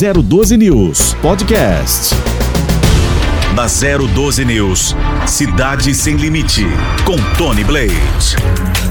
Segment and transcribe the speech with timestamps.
[0.00, 2.14] 012 News Podcast.
[3.54, 4.96] Na 012 News,
[5.26, 6.64] Cidade Sem Limite,
[7.04, 7.92] com Tony Blade.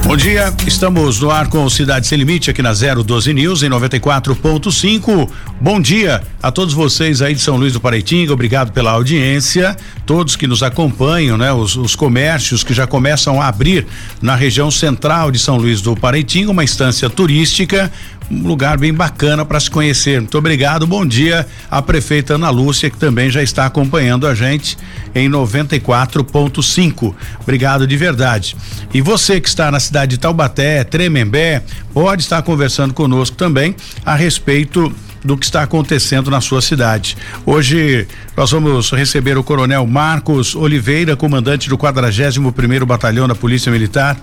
[0.06, 5.30] Bom dia, estamos no ar com Cidade Sem Limite aqui na 012 News em 94.5.
[5.60, 10.36] Bom dia a todos vocês aí de São Luís do Paraitinga, obrigado pela audiência, todos
[10.36, 11.52] que nos acompanham, né?
[11.52, 13.88] Os, os comércios que já começam a abrir
[14.22, 17.92] na região central de São Luís do Paraitinga, uma instância turística
[18.30, 20.20] um lugar bem bacana para se conhecer.
[20.20, 20.86] Muito obrigado.
[20.86, 24.78] Bom dia à prefeita Ana Lúcia, que também já está acompanhando a gente
[25.16, 27.16] em 94.5.
[27.42, 28.56] Obrigado de verdade.
[28.94, 34.16] E você que está na cidade de Taubaté, Tremembé, pode estar conversando conosco também a
[34.16, 34.94] respeito
[35.24, 37.18] do que está acontecendo na sua cidade.
[37.46, 38.08] Hoje
[38.38, 44.18] nós vamos receber o Coronel Marcos Oliveira, comandante do 41 primeiro Batalhão da Polícia Militar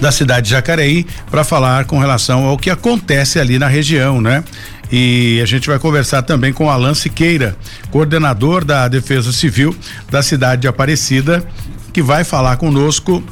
[0.00, 4.44] da cidade de Jacareí para falar com relação ao que acontece ali na região, né?
[4.90, 7.56] E a gente vai conversar também com Alan Siqueira,
[7.90, 9.76] coordenador da Defesa Civil
[10.10, 11.44] da cidade de Aparecida,
[11.92, 13.22] que vai falar conosco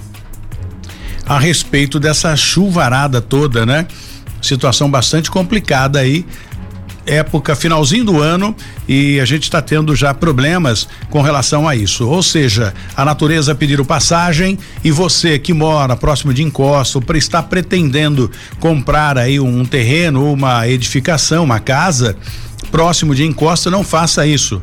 [1.27, 3.87] a respeito dessa chuvarada toda, né?
[4.43, 6.27] Situação bastante complicada aí
[7.07, 8.55] época finalzinho do ano
[8.89, 12.09] e a gente está tendo já problemas com relação a isso.
[12.09, 18.31] Ou seja, a natureza pediu passagem e você que mora próximo de encosto estar pretendendo
[18.59, 22.17] comprar aí um terreno, uma edificação, uma casa
[22.71, 24.63] próximo de encosta, não faça isso.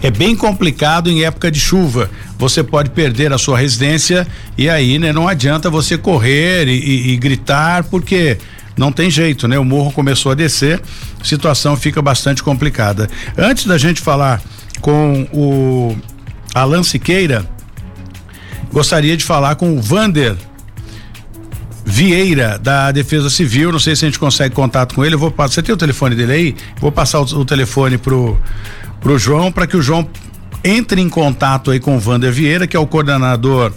[0.00, 2.08] É bem complicado em época de chuva.
[2.38, 7.10] Você pode perder a sua residência e aí, né, não adianta você correr e, e,
[7.12, 8.38] e gritar porque
[8.78, 9.58] não tem jeito, né?
[9.58, 10.80] O morro começou a descer,
[11.22, 13.08] situação fica bastante complicada.
[13.36, 14.40] Antes da gente falar
[14.80, 15.96] com o
[16.54, 17.44] Alan Siqueira,
[18.72, 20.36] gostaria de falar com o Vander
[21.84, 23.72] Vieira da Defesa Civil.
[23.72, 25.14] Não sei se a gente consegue contato com ele.
[25.14, 25.54] Eu vou passar.
[25.54, 26.56] Você tem o telefone dele aí?
[26.80, 28.38] Vou passar o, o telefone pro
[29.00, 30.08] pro João para que o João
[30.64, 33.72] entre em contato aí com o Vander Vieira, que é o coordenador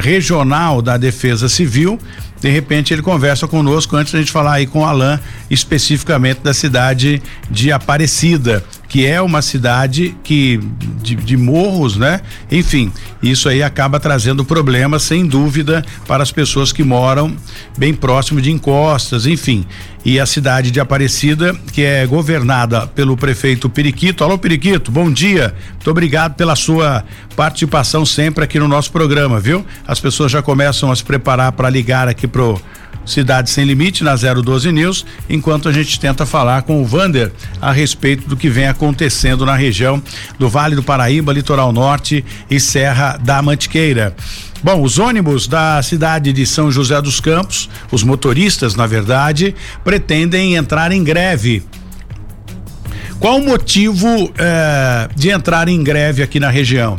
[0.00, 1.98] regional da Defesa Civil,
[2.44, 5.18] de repente ele conversa conosco antes da gente falar aí com o Alain
[5.50, 10.60] especificamente da cidade de Aparecida, que é uma cidade que
[11.02, 12.20] de, de, morros, né?
[12.50, 17.34] Enfim, isso aí acaba trazendo problemas sem dúvida para as pessoas que moram
[17.78, 19.64] bem próximo de encostas, enfim.
[20.04, 24.22] E a cidade de Aparecida, que é governada pelo prefeito Periquito.
[24.22, 25.54] Alô, Periquito, bom dia.
[25.70, 27.02] Muito obrigado pela sua
[27.34, 29.64] participação sempre aqui no nosso programa, viu?
[29.86, 32.60] As pessoas já começam a se preparar para ligar aqui pro
[33.04, 37.30] Cidade Sem Limite na 012 News, enquanto a gente tenta falar com o Vander
[37.60, 40.02] a respeito do que vem acontecendo na região
[40.38, 44.16] do Vale do Paraíba, Litoral Norte e Serra da Mantiqueira.
[44.62, 50.54] Bom, os ônibus da cidade de São José dos Campos, os motoristas, na verdade, pretendem
[50.54, 51.62] entrar em greve.
[53.20, 56.96] Qual o motivo eh, de entrar em greve aqui na região?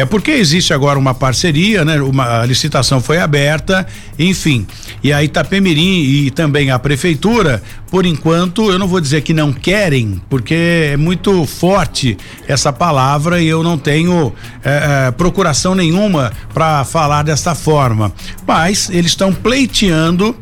[0.00, 2.00] É porque existe agora uma parceria, né?
[2.00, 3.86] Uma licitação foi aberta,
[4.18, 4.66] enfim.
[5.04, 9.52] E a Itapemirim e também a prefeitura, por enquanto, eu não vou dizer que não
[9.52, 10.54] querem, porque
[10.92, 12.16] é muito forte
[12.48, 14.32] essa palavra e eu não tenho
[14.64, 18.10] é, é, procuração nenhuma para falar desta forma.
[18.46, 20.34] Mas eles estão pleiteando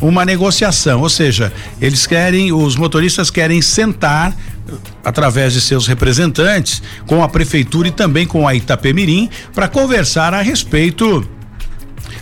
[0.00, 4.36] uma negociação, ou seja, eles querem, os motoristas querem sentar
[5.04, 10.42] através de seus representantes com a prefeitura e também com a Itapemirim para conversar a
[10.42, 11.26] respeito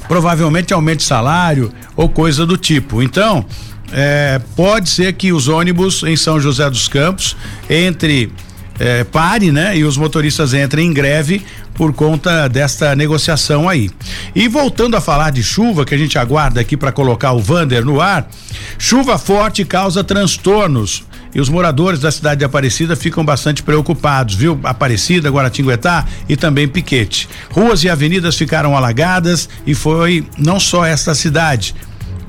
[0.06, 3.02] provavelmente aumento de salário ou coisa do tipo.
[3.02, 3.44] Então,
[3.92, 7.36] é, pode ser que os ônibus em São José dos Campos
[7.68, 8.32] entre
[8.78, 9.76] é, pare, né?
[9.76, 13.90] E os motoristas entrem em greve por conta desta negociação aí.
[14.34, 17.84] E voltando a falar de chuva, que a gente aguarda aqui para colocar o Vander
[17.84, 18.28] no ar,
[18.78, 21.04] chuva forte causa transtornos.
[21.34, 24.58] E os moradores da cidade de Aparecida ficam bastante preocupados, viu?
[24.62, 27.28] Aparecida, Guaratinguetá e também Piquete.
[27.50, 31.74] Ruas e avenidas ficaram alagadas e foi não só esta cidade,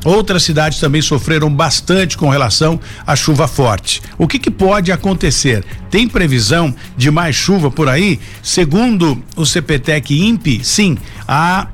[0.05, 4.03] Outras cidades também sofreram bastante com relação à chuva forte.
[4.19, 5.65] O que, que pode acontecer?
[5.89, 8.19] Tem previsão de mais chuva por aí?
[8.43, 10.95] Segundo o CPTEC INPE, sim,
[11.27, 11.67] há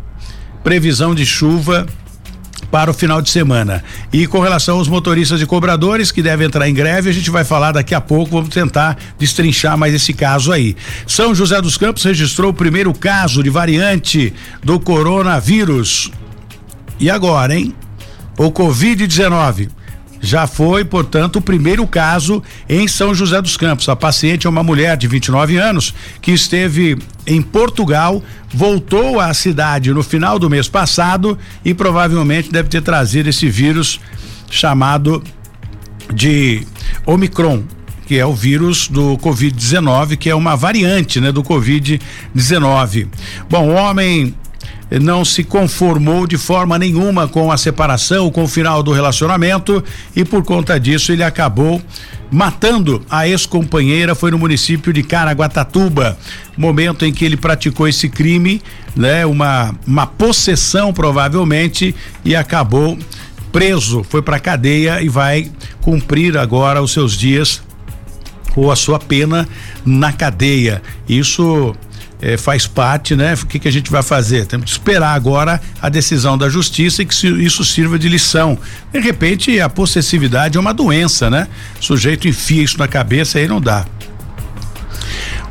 [0.64, 1.86] previsão de chuva
[2.72, 3.84] para o final de semana.
[4.14, 7.44] E com relação aos motoristas e cobradores que devem entrar em greve, a gente vai
[7.44, 10.78] falar daqui a pouco, vamos tentar destrinchar mais esse caso aí.
[11.06, 14.34] São José dos Campos registrou o primeiro caso de variante
[14.64, 16.10] do coronavírus.
[16.98, 17.76] E agora, hein?
[18.46, 19.70] O Covid-19.
[20.24, 23.90] Já foi, portanto, o primeiro caso em São José dos Campos.
[23.90, 28.22] A paciente é uma mulher de 29 anos que esteve em Portugal,
[28.54, 34.00] voltou à cidade no final do mês passado e provavelmente deve ter trazido esse vírus
[34.50, 35.24] chamado
[36.14, 36.68] de
[37.06, 37.64] Omicron,
[38.06, 43.08] que é o vírus do Covid-19, que é uma variante, né, do Covid-19.
[43.50, 44.36] Bom, o homem
[45.00, 49.84] não se conformou de forma nenhuma com a separação, com o final do relacionamento
[50.16, 51.82] e por conta disso ele acabou
[52.30, 56.18] matando a ex-companheira foi no município de Caraguatatuba,
[56.58, 58.62] momento em que ele praticou esse crime,
[58.96, 62.98] né, uma uma possessão provavelmente e acabou
[63.52, 65.52] preso, foi para cadeia e vai
[65.82, 67.62] cumprir agora os seus dias
[68.56, 69.48] ou a sua pena
[69.86, 70.82] na cadeia.
[71.08, 71.76] Isso
[72.22, 73.34] é, faz parte, né?
[73.34, 74.46] O que, que a gente vai fazer?
[74.46, 78.58] Temos que esperar agora a decisão da justiça e que isso sirva de lição.
[78.94, 81.48] De repente, a possessividade é uma doença, né?
[81.80, 83.86] O sujeito enfia isso na cabeça e aí não dá.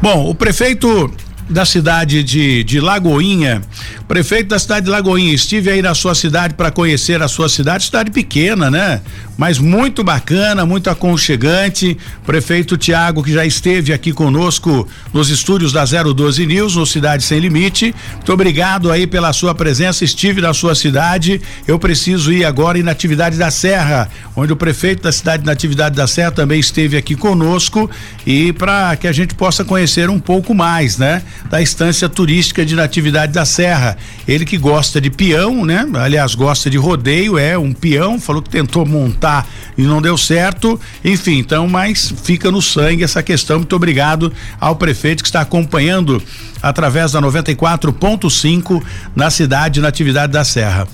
[0.01, 1.13] Bom, o prefeito
[1.51, 3.63] da cidade de, de Lagoinha,
[4.07, 7.85] prefeito da cidade de Lagoinha, estive aí na sua cidade para conhecer a sua cidade,
[7.85, 9.01] cidade pequena, né?
[9.37, 11.97] Mas muito bacana, muito aconchegante.
[12.27, 17.41] Prefeito Tiago, que já esteve aqui conosco nos estúdios da 012 News, no Cidade Sem
[17.41, 17.95] Limite.
[18.17, 20.05] Muito obrigado aí pela sua presença.
[20.05, 21.41] Estive na sua cidade.
[21.67, 25.97] Eu preciso ir agora em Natividade da Serra, onde o prefeito da cidade de Natividade
[25.97, 27.91] da Serra também esteve aqui conosco
[28.27, 31.23] e para que a gente possa conhecer um pouco mais, né?
[31.49, 33.97] Da estância turística de Natividade da Serra.
[34.27, 35.87] Ele que gosta de peão, né?
[35.95, 40.81] Aliás, gosta de rodeio, é um peão, falou que tentou montar e não deu certo.
[41.05, 43.59] Enfim, então, mas fica no sangue essa questão.
[43.59, 46.23] Muito obrigado ao prefeito que está acompanhando
[46.63, 48.83] através da 94.5
[49.15, 50.87] na cidade, na atividade da Serra.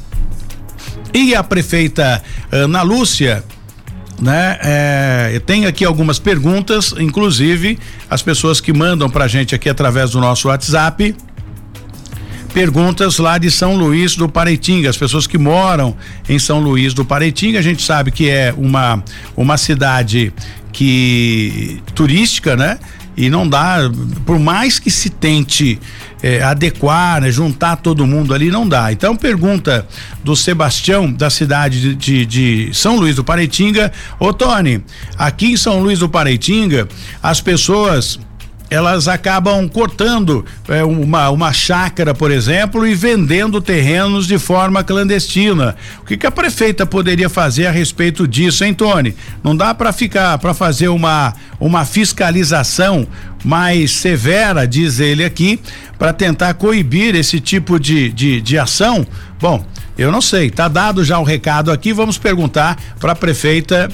[1.12, 2.22] E a prefeita
[2.52, 3.42] Ana Lúcia,
[4.20, 4.58] né?
[4.62, 7.78] É, tem aqui algumas perguntas, inclusive
[8.08, 11.14] as pessoas que mandam pra gente aqui através do nosso WhatsApp
[12.56, 15.94] perguntas lá de São Luís do Pareitinga, as pessoas que moram
[16.26, 19.04] em São Luís do Pareitinga, a gente sabe que é uma
[19.36, 20.32] uma cidade
[20.72, 22.78] que turística, né?
[23.16, 23.78] E não dá,
[24.24, 25.80] por mais que se tente
[26.22, 28.92] é, adequar, né, juntar todo mundo ali, não dá.
[28.92, 29.86] Então, pergunta
[30.22, 33.92] do Sebastião, da cidade de, de, São Luís do Pareitinga.
[34.18, 34.82] Ô, Tony,
[35.16, 36.88] aqui em São Luís do Pareitinga,
[37.22, 38.18] as pessoas
[38.68, 45.76] elas acabam cortando é, uma, uma chácara, por exemplo, e vendendo terrenos de forma clandestina.
[46.02, 49.14] O que, que a prefeita poderia fazer a respeito disso, hein, Tony?
[49.42, 53.06] Não dá para ficar, para fazer uma, uma fiscalização
[53.44, 55.60] mais severa, diz ele aqui,
[55.98, 59.06] para tentar coibir esse tipo de, de, de ação?
[59.40, 59.64] Bom,
[59.96, 63.88] eu não sei, tá dado já o recado aqui, vamos perguntar para a prefeita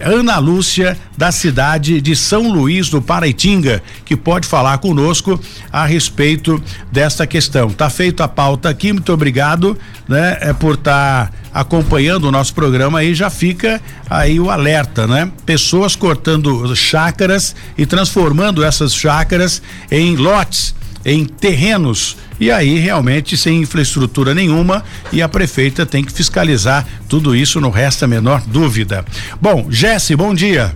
[0.00, 5.38] Ana Lúcia, da cidade de São Luís do Paraitinga, que pode falar conosco
[5.72, 7.70] a respeito desta questão.
[7.70, 12.54] Tá feita a pauta aqui, muito obrigado, né, é por estar tá acompanhando o nosso
[12.54, 15.30] programa aí, já fica aí o alerta, né?
[15.44, 19.60] Pessoas cortando chácaras e transformando essas chácaras
[19.90, 20.74] em lotes
[21.04, 24.82] em terrenos e aí realmente sem infraestrutura nenhuma
[25.12, 29.04] e a prefeita tem que fiscalizar tudo isso, não resta a menor dúvida.
[29.40, 30.74] Bom, Jesse, bom dia.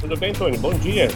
[0.00, 0.56] Tudo bem, Tony?
[0.56, 1.10] Bom dia.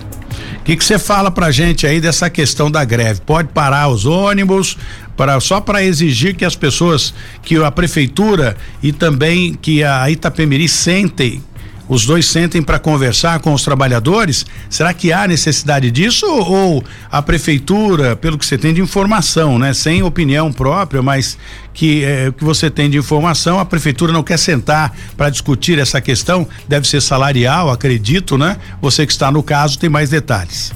[0.61, 3.20] O que você fala pra gente aí dessa questão da greve?
[3.20, 4.76] Pode parar os ônibus
[5.16, 10.66] para só para exigir que as pessoas, que a prefeitura e também que a Itapemirim
[10.66, 11.43] sentem
[11.89, 14.47] os dois sentem para conversar com os trabalhadores?
[14.71, 19.75] Será que há necessidade disso ou, a prefeitura, pelo que você tem de informação, né,
[19.75, 21.37] sem opinião própria, mas
[21.73, 26.00] que é, que você tem de informação, a prefeitura não quer sentar para discutir essa
[26.00, 26.47] questão?
[26.69, 28.57] Deve ser salarial, acredito, né?
[28.81, 30.73] Você que está no caso tem mais detalhes.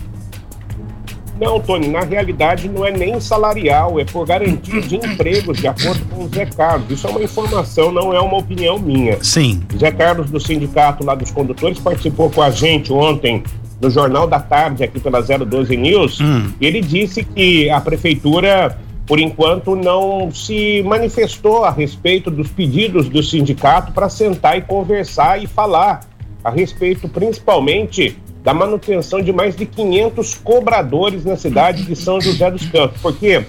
[1.41, 6.05] Não, Tony, na realidade não é nem salarial, é por garantia de empregos, de acordo
[6.07, 6.91] com o Zé Carlos.
[6.91, 9.23] Isso é uma informação, não é uma opinião minha.
[9.23, 9.63] Sim.
[9.77, 13.43] Zé Carlos, do sindicato lá dos condutores, participou com a gente ontem
[13.81, 16.21] no Jornal da Tarde, aqui pela 012 News.
[16.21, 16.51] Hum.
[16.61, 18.77] Ele disse que a prefeitura,
[19.07, 25.41] por enquanto, não se manifestou a respeito dos pedidos do sindicato para sentar e conversar
[25.43, 26.01] e falar
[26.43, 28.17] a respeito, principalmente
[28.49, 33.45] da manutenção de mais de 500 cobradores na cidade de São José dos Campos, porque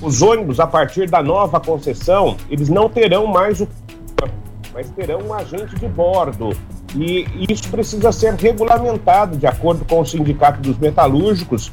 [0.00, 3.66] os ônibus, a partir da nova concessão, eles não terão mais o
[4.72, 6.56] mas terão um agente de bordo.
[6.94, 11.72] E isso precisa ser regulamentado de acordo com o Sindicato dos Metalúrgicos,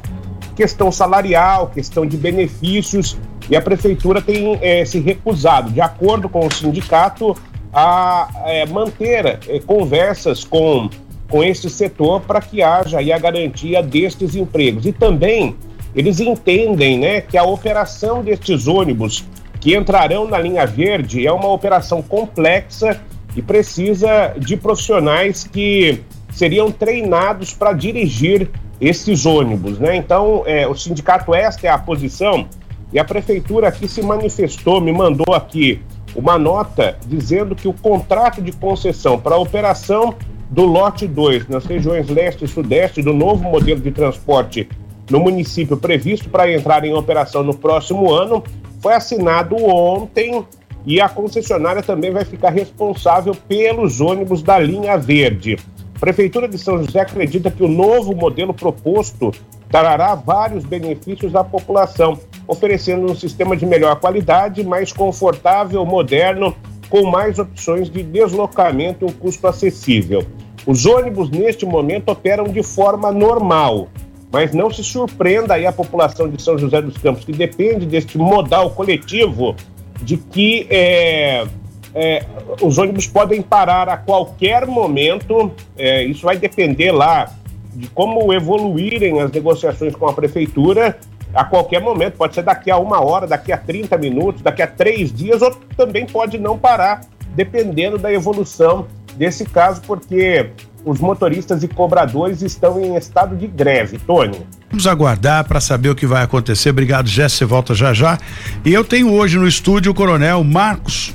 [0.56, 3.16] questão salarial, questão de benefícios,
[3.48, 7.36] e a prefeitura tem é, se recusado, de acordo com o sindicato,
[7.72, 10.90] a é, manter é, conversas com
[11.32, 14.84] com este setor para que haja aí a garantia destes empregos.
[14.84, 15.56] E também
[15.94, 19.24] eles entendem né, que a operação destes ônibus
[19.58, 23.00] que entrarão na linha verde é uma operação complexa
[23.34, 29.94] e precisa de profissionais que seriam treinados para dirigir esses ônibus, né?
[29.96, 32.48] Então, é, o sindicato, esta é a posição,
[32.92, 35.80] e a prefeitura aqui se manifestou, me mandou aqui
[36.14, 40.14] uma nota dizendo que o contrato de concessão para a operação
[40.52, 44.68] do lote 2 nas regiões leste e sudeste do novo modelo de transporte
[45.10, 48.44] no município previsto para entrar em operação no próximo ano
[48.80, 50.44] foi assinado ontem
[50.84, 55.56] e a concessionária também vai ficar responsável pelos ônibus da linha verde.
[55.94, 59.30] A Prefeitura de São José acredita que o novo modelo proposto
[59.70, 66.54] trará vários benefícios à população, oferecendo um sistema de melhor qualidade, mais confortável, moderno,
[66.92, 70.26] com mais opções de deslocamento e um custo acessível.
[70.66, 73.88] Os ônibus, neste momento, operam de forma normal,
[74.30, 78.18] mas não se surpreenda aí a população de São José dos Campos, que depende deste
[78.18, 79.56] modal coletivo,
[80.02, 81.46] de que é,
[81.94, 82.26] é,
[82.60, 87.32] os ônibus podem parar a qualquer momento, é, isso vai depender lá
[87.74, 90.98] de como evoluírem as negociações com a prefeitura
[91.34, 94.66] a qualquer momento, pode ser daqui a uma hora, daqui a 30 minutos, daqui a
[94.66, 97.00] três dias, ou também pode não parar,
[97.34, 98.86] dependendo da evolução
[99.16, 100.50] desse caso, porque
[100.84, 103.98] os motoristas e cobradores estão em estado de greve.
[103.98, 104.46] Tony.
[104.70, 106.70] Vamos aguardar para saber o que vai acontecer.
[106.70, 107.38] Obrigado, Jéssica.
[107.38, 108.18] Você volta já já.
[108.64, 111.14] E eu tenho hoje no estúdio o Coronel Marcos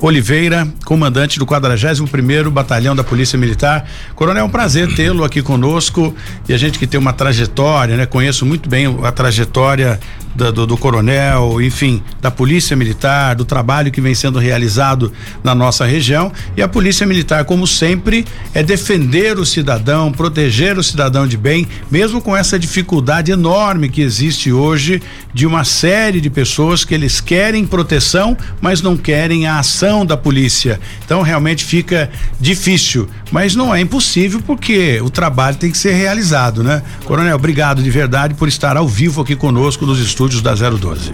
[0.00, 3.86] Oliveira, comandante do 41º Batalhão da Polícia Militar.
[4.14, 6.14] Coronel, é um prazer tê-lo aqui conosco
[6.48, 8.06] e a gente que tem uma trajetória, né?
[8.06, 10.00] Conheço muito bem a trajetória
[10.34, 15.54] do, do, do, coronel, enfim, da Polícia Militar, do trabalho que vem sendo realizado na
[15.54, 16.32] nossa região.
[16.56, 21.66] E a Polícia Militar, como sempre, é defender o cidadão, proteger o cidadão de bem,
[21.90, 25.02] mesmo com essa dificuldade enorme que existe hoje
[25.34, 30.16] de uma série de pessoas que eles querem proteção, mas não querem a ação da
[30.16, 30.80] polícia.
[31.04, 32.10] Então realmente fica
[32.40, 36.82] difícil, mas não é impossível porque o trabalho tem que ser realizado, né?
[37.04, 41.12] Coronel, obrigado de verdade por estar ao vivo aqui conosco nos estúdios estúdios da 012.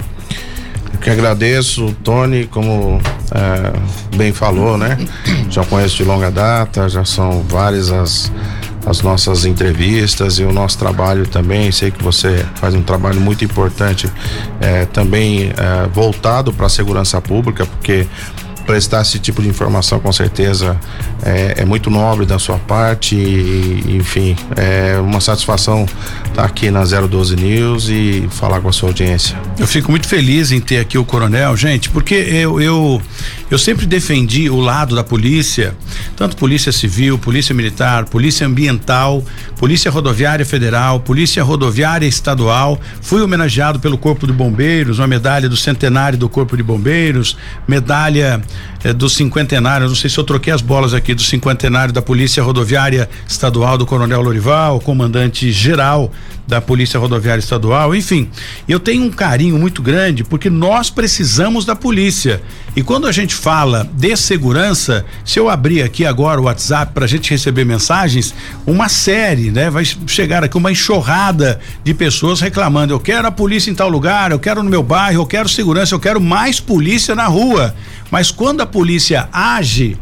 [0.92, 4.98] Eu que agradeço, Tony, como é, bem falou, né?
[5.48, 8.32] Já conheço de longa data, já são várias as,
[8.84, 11.70] as nossas entrevistas e o nosso trabalho também.
[11.70, 14.10] Sei que você faz um trabalho muito importante
[14.60, 18.08] é, também é, voltado para a segurança pública, porque
[18.66, 20.76] prestar esse tipo de informação com certeza
[21.22, 25.86] é, é muito nobre da sua parte e, enfim, é uma satisfação
[26.36, 29.38] estar aqui na 012 News e falar com a sua audiência.
[29.58, 33.00] Eu fico muito feliz em ter aqui o coronel, gente, porque eu, eu,
[33.50, 35.74] eu sempre defendi o lado da polícia,
[36.14, 39.24] tanto polícia civil, polícia militar, polícia ambiental,
[39.58, 45.56] polícia rodoviária federal, polícia rodoviária estadual, fui homenageado pelo Corpo de Bombeiros, uma medalha do
[45.56, 47.34] centenário do Corpo de Bombeiros,
[47.66, 48.42] medalha
[48.86, 52.40] é, do cinquentenário, não sei se eu troquei as bolas aqui, do cinquentenário da Polícia
[52.40, 56.12] Rodoviária Estadual do Coronel Lorival, comandante geral
[56.46, 58.28] da Polícia Rodoviária Estadual, enfim.
[58.68, 62.40] Eu tenho um carinho muito grande porque nós precisamos da polícia.
[62.74, 67.04] E quando a gente fala de segurança, se eu abrir aqui agora o WhatsApp para
[67.04, 68.34] a gente receber mensagens,
[68.66, 69.70] uma série, né?
[69.70, 74.30] Vai chegar aqui uma enxurrada de pessoas reclamando: eu quero a polícia em tal lugar,
[74.30, 77.74] eu quero no meu bairro, eu quero segurança, eu quero mais polícia na rua.
[78.10, 79.96] Mas quando a polícia age,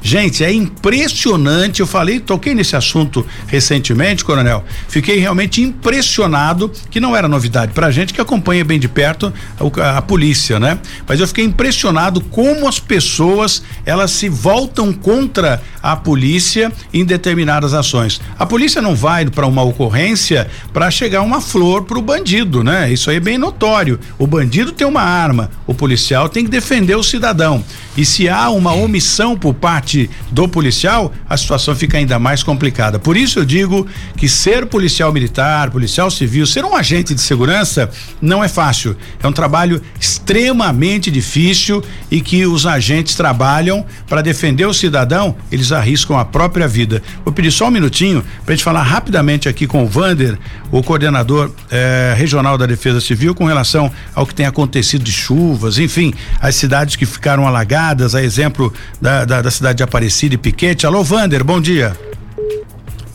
[0.00, 1.80] Gente, é impressionante.
[1.80, 4.64] Eu falei, toquei nesse assunto recentemente, Coronel.
[4.88, 9.32] Fiquei realmente impressionado, que não era novidade pra gente que acompanha bem de perto
[9.80, 10.78] a, a, polícia, né?
[11.06, 17.74] Mas eu fiquei impressionado como as pessoas elas se voltam contra a polícia em determinadas
[17.74, 18.20] ações.
[18.38, 22.92] A polícia não vai para uma ocorrência para chegar uma flor pro bandido, né?
[22.92, 23.98] Isso aí é bem notório.
[24.18, 27.64] O bandido tem uma arma, o policial tem que defender o cidadão.
[27.96, 29.87] E se há uma omissão por parte
[30.30, 32.98] do policial, a situação fica ainda mais complicada.
[32.98, 37.90] Por isso eu digo que ser policial militar, policial civil, ser um agente de segurança
[38.20, 38.96] não é fácil.
[39.22, 45.72] É um trabalho extremamente difícil e que os agentes trabalham para defender o cidadão, eles
[45.72, 47.02] arriscam a própria vida.
[47.24, 50.38] Vou pedir só um minutinho para a gente falar rapidamente aqui com o Vander,
[50.70, 55.78] o coordenador eh, regional da Defesa Civil, com relação ao que tem acontecido de chuvas,
[55.78, 60.38] enfim, as cidades que ficaram alagadas a exemplo da, da, da cidade de Aparecida e
[60.38, 60.86] Piquete.
[60.86, 61.96] Alô, Vander, bom dia.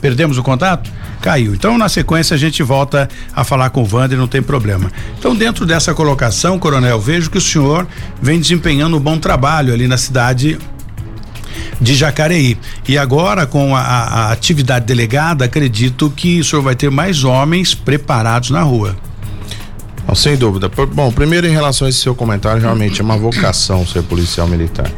[0.01, 0.89] Perdemos o contato?
[1.21, 1.53] Caiu.
[1.53, 4.91] Então, na sequência, a gente volta a falar com o Vander, não tem problema.
[5.19, 7.85] Então, dentro dessa colocação, Coronel, vejo que o senhor
[8.21, 10.57] vem desempenhando um bom trabalho ali na cidade
[11.81, 12.57] de Jacareí.
[12.87, 17.73] E agora, com a, a, atividade delegada, acredito que o senhor vai ter mais homens
[17.73, 18.95] preparados na rua.
[20.07, 20.69] Não, sem dúvida.
[20.93, 24.89] Bom, primeiro em relação a esse seu comentário, realmente é uma vocação ser policial militar.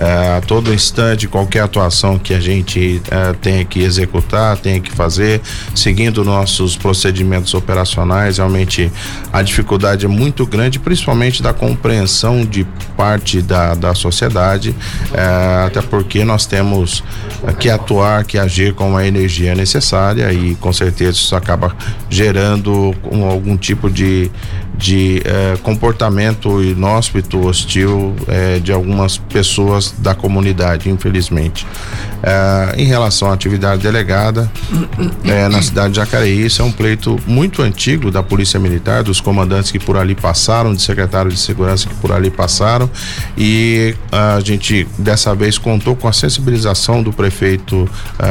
[0.00, 4.92] É, a todo instante, qualquer atuação que a gente é, tenha que executar, tenha que
[4.92, 5.40] fazer,
[5.74, 8.36] seguindo nossos procedimentos operacionais.
[8.38, 8.92] Realmente
[9.32, 12.64] a dificuldade é muito grande, principalmente da compreensão de
[12.96, 14.74] parte da, da sociedade,
[15.12, 17.02] é, até porque nós temos
[17.58, 21.74] que atuar, que agir com a energia necessária e com certeza isso acaba
[22.08, 22.94] gerando
[23.28, 24.30] algum tipo de,
[24.76, 28.14] de eh, comportamento inóspito, hostil
[28.62, 31.66] de algumas pessoas da comunidade, infelizmente.
[32.20, 34.50] Eh, em relação à atividade delegada,
[35.50, 39.70] na cidade de Jacareí, isso é um pleito muito antigo da Polícia Militar, dos comandantes
[39.70, 42.90] que por ali passaram, de secretários de segurança que por ali passaram,
[43.36, 47.88] e a gente dessa vez contou com a sensibilização do prefeito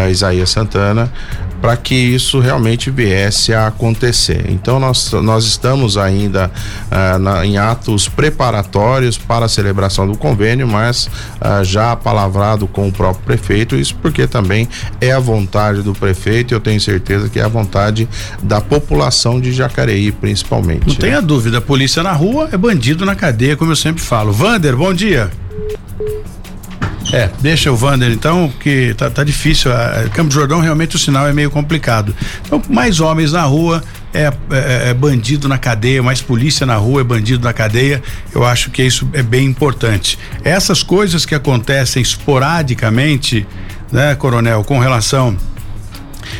[0.09, 1.11] Isaías Santana
[1.61, 4.45] para que isso realmente viesse a acontecer.
[4.49, 6.51] Então nós, nós estamos ainda
[6.91, 12.87] uh, na, em atos preparatórios para a celebração do convênio, mas uh, já palavrado com
[12.87, 14.67] o próprio prefeito, isso porque também
[14.99, 18.07] é a vontade do prefeito, eu tenho certeza que é a vontade
[18.41, 20.87] da população de Jacareí, principalmente.
[20.87, 20.99] Não né?
[20.99, 24.31] tenha dúvida, polícia na rua é bandido na cadeia, como eu sempre falo.
[24.31, 25.31] Vander, bom dia.
[27.13, 29.71] É, deixa o Vander então, que tá, tá difícil.
[29.71, 32.13] A, Campo Jordão realmente o sinal é meio complicado.
[32.45, 33.81] Então, mais homens na rua
[34.13, 38.03] é, é, é, bandido na cadeia, mais polícia na rua é bandido na cadeia.
[38.33, 40.19] Eu acho que isso é bem importante.
[40.43, 43.47] Essas coisas que acontecem esporadicamente,
[43.91, 45.37] né, Coronel, com relação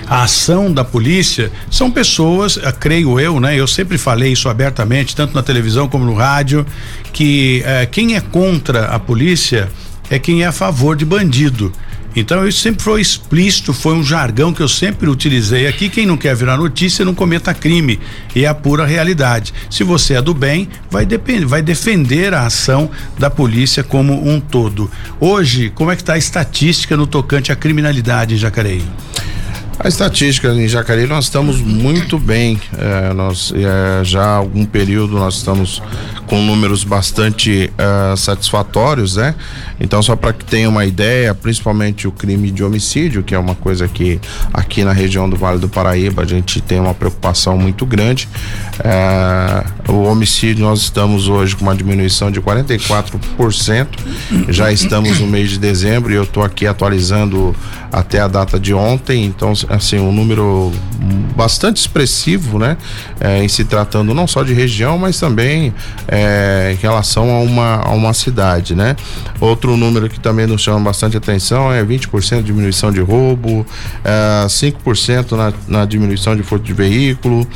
[0.07, 3.55] a ação da polícia são pessoas, eh, creio eu, né?
[3.59, 6.65] Eu sempre falei isso abertamente, tanto na televisão como no rádio,
[7.11, 9.69] que eh, quem é contra a polícia
[10.09, 11.73] é quem é a favor de bandido.
[12.19, 15.87] Então isso sempre foi explícito, foi um jargão que eu sempre utilizei aqui.
[15.87, 17.99] Quem não quer virar notícia não cometa crime.
[18.35, 19.53] E é a pura realidade.
[19.69, 24.39] Se você é do bem, vai, depender, vai defender a ação da polícia como um
[24.39, 24.89] todo.
[25.19, 28.83] Hoje, como é que está a estatística no tocante à criminalidade em Jacareí?
[29.79, 32.59] A estatística em Jacareí nós estamos muito bem.
[32.77, 35.81] É, nós é, já há algum período nós estamos
[36.25, 39.33] com números bastante uh, satisfatórios, né?
[39.79, 43.55] Então só para que tenha uma ideia, principalmente o crime de homicídio, que é uma
[43.55, 44.19] coisa que
[44.53, 48.27] aqui na região do Vale do Paraíba a gente tem uma preocupação muito grande.
[48.79, 53.87] Uh, o homicídio nós estamos hoje com uma diminuição de 44%.
[54.49, 57.55] Já estamos no mês de dezembro e eu estou aqui atualizando
[57.91, 59.25] até a data de ontem.
[59.25, 60.71] Então assim um número
[61.35, 62.77] bastante expressivo, né?
[63.19, 65.73] É, em se tratando não só de região, mas também
[66.07, 68.95] é, em relação a uma, a uma cidade, né?
[69.39, 73.65] Outro número que também nos chama bastante atenção é 20% de diminuição de roubo,
[74.03, 77.47] é, 5% na, na diminuição de furto de veículo,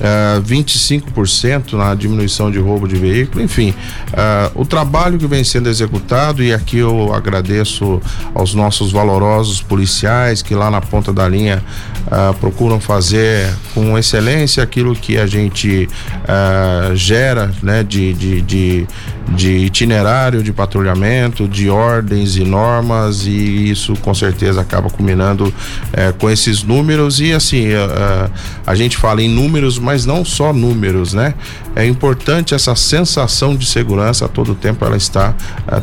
[0.00, 3.74] é, 25% na diminuição de roubo de veículo, enfim,
[4.12, 8.00] é, o trabalho que vem sendo executado e aqui eu agradeço
[8.34, 11.62] aos nossos valorosos policiais que lá na ponta da linha
[12.06, 15.88] uh, procuram fazer com excelência aquilo que a gente
[16.22, 18.86] uh, gera né, de, de, de,
[19.30, 26.14] de, itinerário de patrulhamento, de ordens e normas, e isso com certeza acaba culminando uh,
[26.18, 27.20] com esses números.
[27.20, 27.68] E assim,
[28.66, 31.34] a gente fala em números, mas não só números, né?
[31.76, 35.34] É importante essa sensação de segurança a todo tempo ela está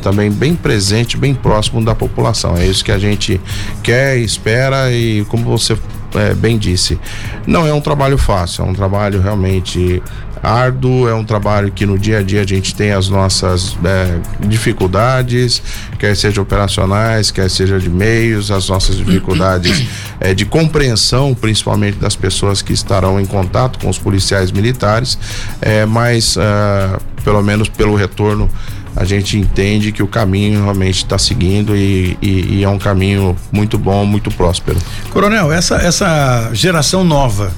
[0.01, 2.55] também bem presente, bem próximo da população.
[2.55, 3.41] É isso que a gente
[3.83, 5.75] quer, espera e como você
[6.15, 6.99] é, bem disse,
[7.45, 10.01] não é um trabalho fácil, é um trabalho realmente
[10.41, 14.19] árduo, é um trabalho que no dia a dia a gente tem as nossas é,
[14.47, 15.61] dificuldades,
[15.99, 19.85] quer seja operacionais, quer seja de meios, as nossas dificuldades
[20.19, 25.17] é, de compreensão, principalmente das pessoas que estarão em contato com os policiais militares,
[25.61, 28.49] é, mas uh, pelo menos pelo retorno
[28.95, 33.35] a gente entende que o caminho realmente está seguindo e, e, e, é um caminho
[33.51, 34.77] muito bom, muito próspero.
[35.11, 37.51] Coronel, essa, essa geração nova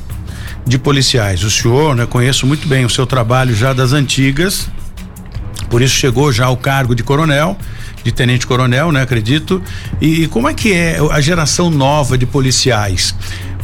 [0.66, 4.70] de policiais, o senhor, né, conheço muito bem o seu trabalho já das antigas,
[5.70, 7.58] por isso chegou já ao cargo de coronel,
[8.04, 9.62] de tenente coronel, né, acredito.
[10.00, 13.16] E, e como é que é a geração nova de policiais?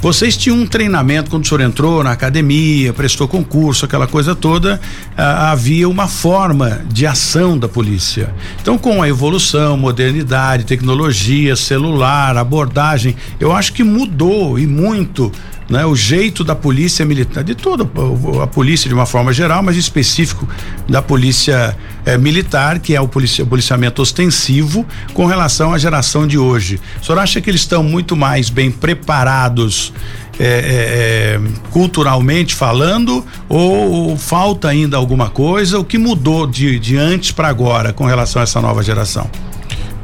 [0.02, 4.80] Vocês tinham um treinamento quando o senhor entrou na academia, prestou concurso, aquela coisa toda,
[5.18, 8.34] ah, havia uma forma de ação da polícia.
[8.62, 15.34] Então, com a evolução, modernidade, tecnologia, celular, abordagem, eu acho que mudou e muito
[15.70, 17.88] né, o jeito da polícia militar, de toda
[18.42, 20.48] a polícia de uma forma geral, mas específico
[20.88, 26.26] da polícia eh, militar, que é o, policia, o policiamento ostensivo, com relação à geração
[26.26, 26.80] de hoje.
[27.02, 29.94] O senhor acha que eles estão muito mais bem preparados
[30.40, 35.78] é, é, culturalmente falando ou, ou, falta ainda alguma coisa?
[35.78, 39.30] O que mudou de, de antes para agora com relação a essa nova geração?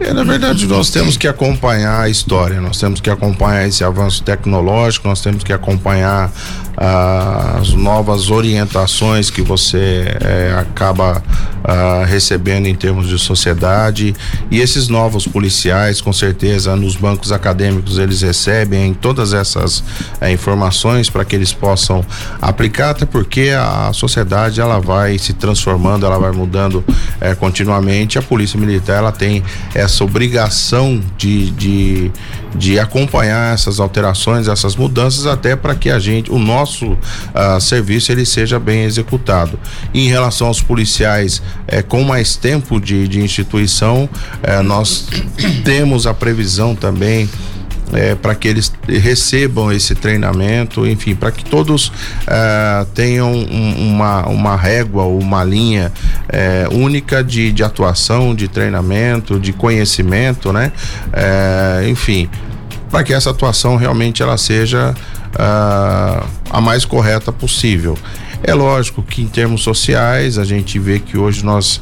[0.06, 4.22] É, na verdade, nós temos que acompanhar a história, nós temos que acompanhar esse avanço
[4.22, 6.32] tecnológico, nós temos que acompanhar
[6.78, 11.24] as novas orientações que você eh, acaba
[11.64, 14.14] ah, recebendo em termos de sociedade
[14.52, 19.84] e esses novos policiais, com certeza, nos bancos acadêmicos eles recebem todas essas
[20.22, 22.06] eh, informações para que eles possam
[22.42, 26.84] aplicar, até porque a sociedade ela vai se transformando, ela vai mudando
[27.20, 28.20] eh, continuamente.
[28.20, 32.12] A polícia militar ela tem essa obrigação de, de,
[32.56, 38.12] de acompanhar essas alterações, essas mudanças, até para que a gente, o nosso uh, serviço,
[38.12, 39.60] ele seja bem executado.
[39.94, 44.10] Em relação aos policiais eh, com mais tempo de, de instituição,
[44.42, 45.08] eh, nós
[45.64, 47.30] temos a previsão também
[47.94, 51.92] é, para que eles recebam esse treinamento, enfim, para que todos
[52.28, 55.92] é, tenham um, uma, uma régua, uma linha
[56.28, 60.72] é, única de, de atuação, de treinamento, de conhecimento, né?
[61.14, 62.30] É, enfim,
[62.96, 64.96] para que essa atuação realmente ela seja
[65.34, 67.98] uh, a mais correta possível.
[68.42, 71.82] É lógico que em termos sociais a gente vê que hoje nós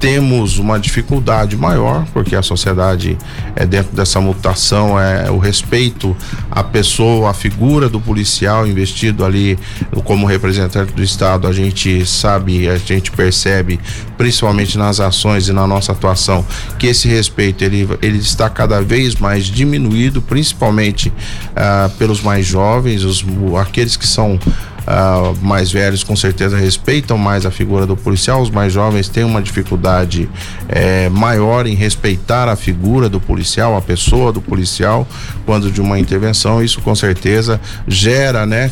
[0.00, 3.18] temos uma dificuldade maior, porque a sociedade
[3.54, 6.16] é dentro dessa mutação, é o respeito
[6.50, 9.58] à pessoa, à figura do policial investido ali
[10.04, 13.78] como representante do Estado, a gente sabe, a gente percebe,
[14.16, 16.46] principalmente nas ações e na nossa atuação,
[16.78, 21.12] que esse respeito ele, ele está cada vez mais diminuído, principalmente
[21.54, 23.22] ah, pelos mais jovens, os,
[23.60, 24.38] aqueles que são
[24.80, 29.24] Uh, mais velhos com certeza respeitam mais a figura do policial, os mais jovens têm
[29.24, 30.28] uma dificuldade
[30.68, 35.06] eh, maior em respeitar a figura do policial, a pessoa do policial,
[35.44, 38.70] quando de uma intervenção, isso com certeza gera, né,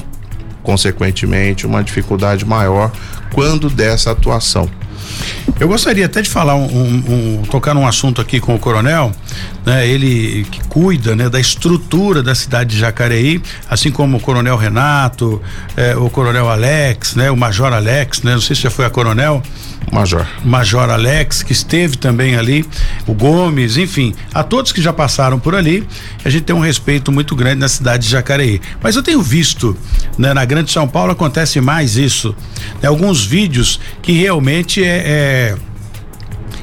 [0.62, 2.90] consequentemente, uma dificuldade maior
[3.32, 4.68] quando dessa atuação.
[5.61, 9.11] Eu gostaria até de falar um, um, um, tocar num assunto aqui com o coronel,
[9.66, 9.87] né?
[9.88, 15.42] Ele que cuida, né, da estrutura da cidade de Jacareí, assim como o coronel Renato,
[15.76, 18.90] eh, o coronel Alex, né, o major Alex, né, não sei se já foi a
[18.90, 19.42] coronel.
[19.92, 20.26] Major.
[20.44, 22.64] Major Alex, que esteve também ali,
[23.06, 25.86] o Gomes, enfim, a todos que já passaram por ali,
[26.24, 28.60] a gente tem um respeito muito grande na cidade de Jacareí.
[28.82, 29.76] Mas eu tenho visto,
[30.16, 32.34] né, na Grande São Paulo acontece mais isso,
[32.82, 35.56] né, alguns vídeos que realmente é, é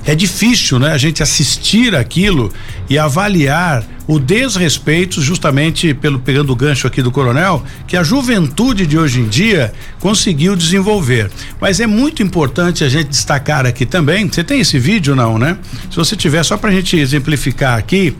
[0.05, 2.51] é difícil, né, a gente assistir aquilo
[2.89, 8.85] e avaliar o desrespeito, justamente pelo pegando o gancho aqui do coronel, que a juventude
[8.85, 11.31] de hoje em dia conseguiu desenvolver.
[11.59, 14.27] Mas é muito importante a gente destacar aqui também.
[14.27, 15.57] Você tem esse vídeo não, né?
[15.89, 18.15] Se você tiver só para a gente exemplificar aqui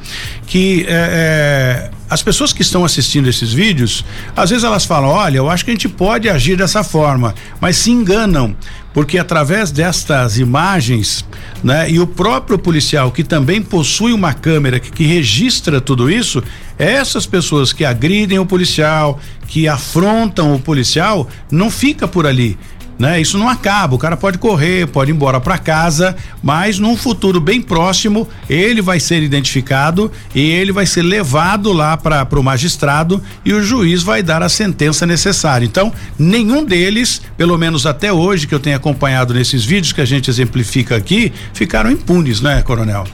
[0.47, 4.03] que é, é, as pessoas que estão assistindo esses vídeos,
[4.35, 7.77] às vezes elas falam: olha, eu acho que a gente pode agir dessa forma, mas
[7.77, 8.55] se enganam,
[8.95, 11.25] porque através destas imagens,
[11.61, 16.41] né, e o próprio policial que também possui uma câmera que, que registra tudo isso,
[16.79, 22.57] essas pessoas que agridem o policial, que afrontam o policial, não fica por ali
[22.97, 23.19] né?
[23.19, 27.39] Isso não acaba, o cara pode correr, pode ir embora para casa, mas num futuro
[27.39, 33.21] bem próximo, ele vai ser identificado e ele vai ser levado lá para o magistrado
[33.43, 35.65] e o juiz vai dar a sentença necessária.
[35.65, 40.05] Então, nenhum deles, pelo menos até hoje que eu tenho acompanhado nesses vídeos que a
[40.05, 43.05] gente exemplifica aqui, ficaram impunes, né, coronel?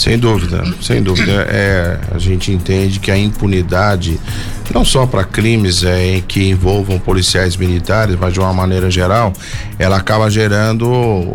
[0.00, 1.46] Sem dúvida, sem dúvida.
[1.50, 4.18] É, a gente entende que a impunidade
[4.72, 9.30] não só para crimes é, que envolvam policiais militares, mas de uma maneira geral,
[9.78, 10.86] ela acaba gerando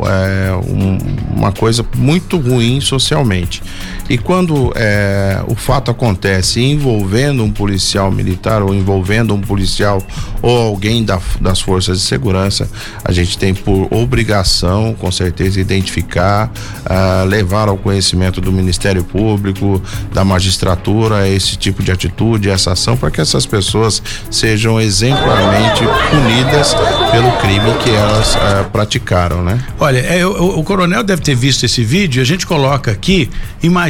[0.08, 0.97] é, um,
[1.38, 3.62] uma coisa muito ruim socialmente.
[4.10, 10.02] E quando é, o fato acontece envolvendo um policial militar ou envolvendo um policial
[10.41, 12.70] ou alguém da, das forças de segurança,
[13.04, 16.52] a gente tem por obrigação, com certeza, identificar,
[16.86, 19.82] uh, levar ao conhecimento do Ministério Público,
[20.13, 26.76] da magistratura, esse tipo de atitude, essa ação, para que essas pessoas sejam exemplarmente punidas
[27.12, 29.60] pelo crime que elas uh, praticaram, né?
[29.80, 33.30] Olha, é, o, o, coronel deve ter visto esse vídeo, a gente coloca aqui,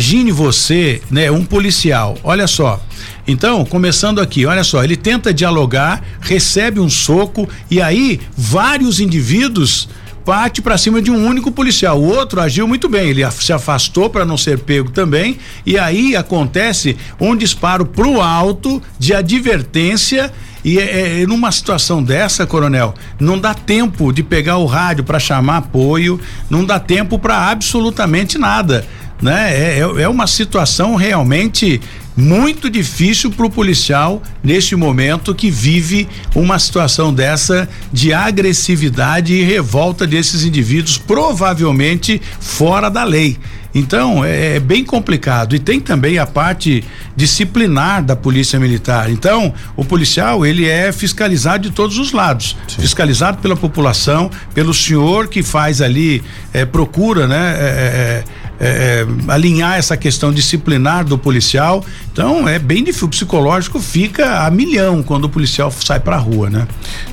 [0.06, 2.80] imagine você, né, um policial, olha só,
[3.28, 9.90] então, começando aqui, olha só, ele tenta dialogar, recebe um soco e aí vários indivíduos
[10.24, 12.00] parte para cima de um único policial.
[12.00, 16.16] O outro agiu muito bem, ele se afastou para não ser pego também, e aí
[16.16, 20.32] acontece um disparo pro alto de advertência
[20.64, 25.20] e é, é, numa situação dessa, coronel, não dá tempo de pegar o rádio para
[25.20, 28.84] chamar apoio, não dá tempo para absolutamente nada.
[29.26, 29.80] Né?
[29.80, 31.82] É, é, é uma situação realmente
[32.16, 39.44] muito difícil para o policial neste momento que vive uma situação dessa de agressividade e
[39.44, 43.38] revolta desses indivíduos, provavelmente fora da lei.
[43.74, 46.82] Então é, é, bem complicado e tem também a parte
[47.14, 49.12] disciplinar da polícia militar.
[49.12, 52.82] Então o policial ele é fiscalizado de todos os lados, Sim.
[52.82, 57.56] fiscalizado pela população, pelo senhor que faz ali é, procura, né?
[57.58, 58.24] É,
[58.60, 61.84] é, é, alinhar essa questão disciplinar do policial.
[62.12, 63.08] Então é bem difícil.
[63.08, 66.68] O psicológico fica a milhão quando o policial sai para a rua, né?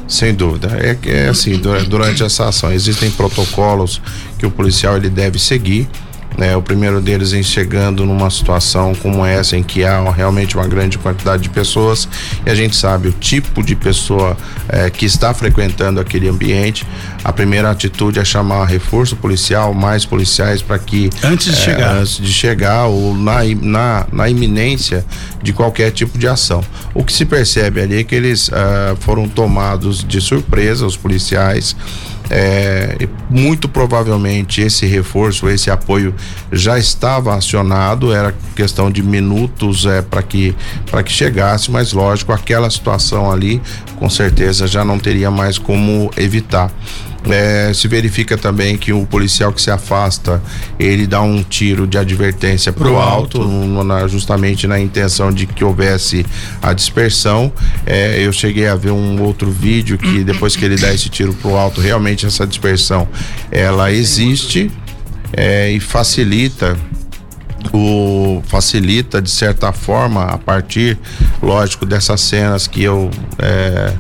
[0.07, 0.69] Sem dúvida.
[0.81, 4.01] É, é assim, durante essa ação existem protocolos
[4.39, 5.89] que o policial ele deve seguir
[6.37, 6.57] né?
[6.57, 10.99] O primeiro deles em chegando numa situação como essa em que há realmente uma grande
[10.99, 12.09] quantidade de pessoas
[12.45, 14.37] e a gente sabe o tipo de pessoa
[14.69, 16.87] eh, que está frequentando aquele ambiente.
[17.25, 21.97] A primeira atitude é chamar reforço policial, mais policiais para que antes de eh, chegar,
[21.97, 25.05] antes de chegar ou na, na, na iminência
[25.43, 26.65] de qualquer tipo de ação.
[26.95, 31.77] O que se percebe ali é que eles uh, foram tomados de surpresa, os policiais.
[32.35, 32.97] É,
[33.29, 36.15] muito provavelmente esse reforço, esse apoio
[36.51, 40.55] já estava acionado, era questão de minutos é, para que
[40.91, 43.61] para que chegasse, mas lógico, aquela situação ali
[43.97, 46.73] com certeza já não teria mais como evitar.
[47.31, 50.43] É, se verifica também que o policial que se afasta,
[50.79, 53.85] ele dá um tiro de advertência para o alto, alto.
[53.85, 56.27] Na, justamente na intenção de que houvesse
[56.61, 57.53] a dispersão.
[57.87, 61.33] É, eu cheguei a ver um outro vídeo que depois que ele dá esse tiro
[61.33, 63.07] para o alto, realmente essa dispersão
[63.51, 64.71] ela existe
[65.33, 66.77] é, e facilita
[67.73, 70.99] o facilita de certa forma a partir,
[71.41, 73.93] lógico, dessas cenas que eu é,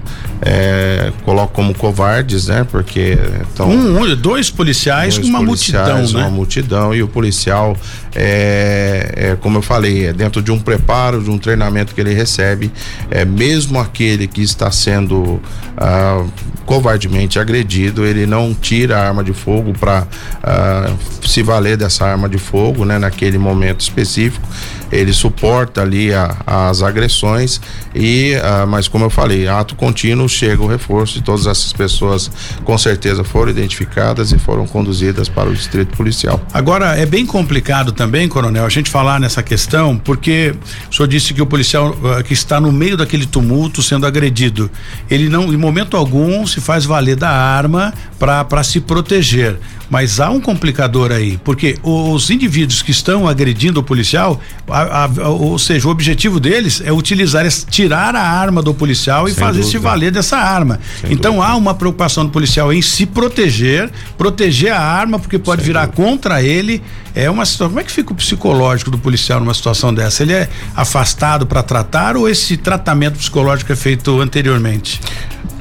[0.45, 2.67] é, coloco como covardes, né?
[2.69, 3.17] Porque
[3.53, 6.27] então um, dois policiais com uma policiais, multidão, né?
[6.27, 7.77] Uma multidão e o policial
[8.15, 12.13] é, é, como eu falei, é dentro de um preparo, de um treinamento que ele
[12.13, 12.73] recebe,
[13.11, 15.41] é mesmo aquele que está sendo
[15.77, 16.25] ah,
[16.67, 20.07] covardemente agredido, ele não tira a arma de fogo para
[20.43, 20.93] ah,
[21.25, 22.99] se valer dessa arma de fogo, né?
[22.99, 24.47] Naquele momento específico,
[24.93, 27.61] ele suporta ali a, as agressões
[27.95, 32.31] e, ah, mas como eu falei, ato contínuo chega o reforço e todas essas pessoas
[32.65, 36.41] com certeza foram identificadas e foram conduzidas para o distrito policial.
[36.53, 40.55] Agora é bem complicado também, coronel, a gente falar nessa questão, porque
[40.91, 44.71] o senhor disse que o policial uh, que está no meio daquele tumulto sendo agredido,
[45.11, 49.57] ele não, em momento algum, se faz valer da arma para se proteger.
[49.91, 55.29] Mas há um complicador aí, porque os indivíduos que estão agredindo o policial, a, a,
[55.29, 59.41] ou seja, o objetivo deles é utilizar, é tirar a arma do policial e Sem
[59.45, 59.79] fazer dúvida.
[59.79, 60.79] se valer dessa arma.
[61.01, 61.53] Sem então dúvida.
[61.53, 65.87] há uma preocupação do policial em se proteger, proteger a arma, porque pode Sem virar
[65.87, 66.03] dúvida.
[66.03, 66.81] contra ele.
[67.15, 67.69] É uma situação.
[67.69, 70.23] Como é que fica o psicológico do policial numa situação dessa?
[70.23, 75.01] Ele é afastado para tratar ou esse tratamento psicológico é feito anteriormente?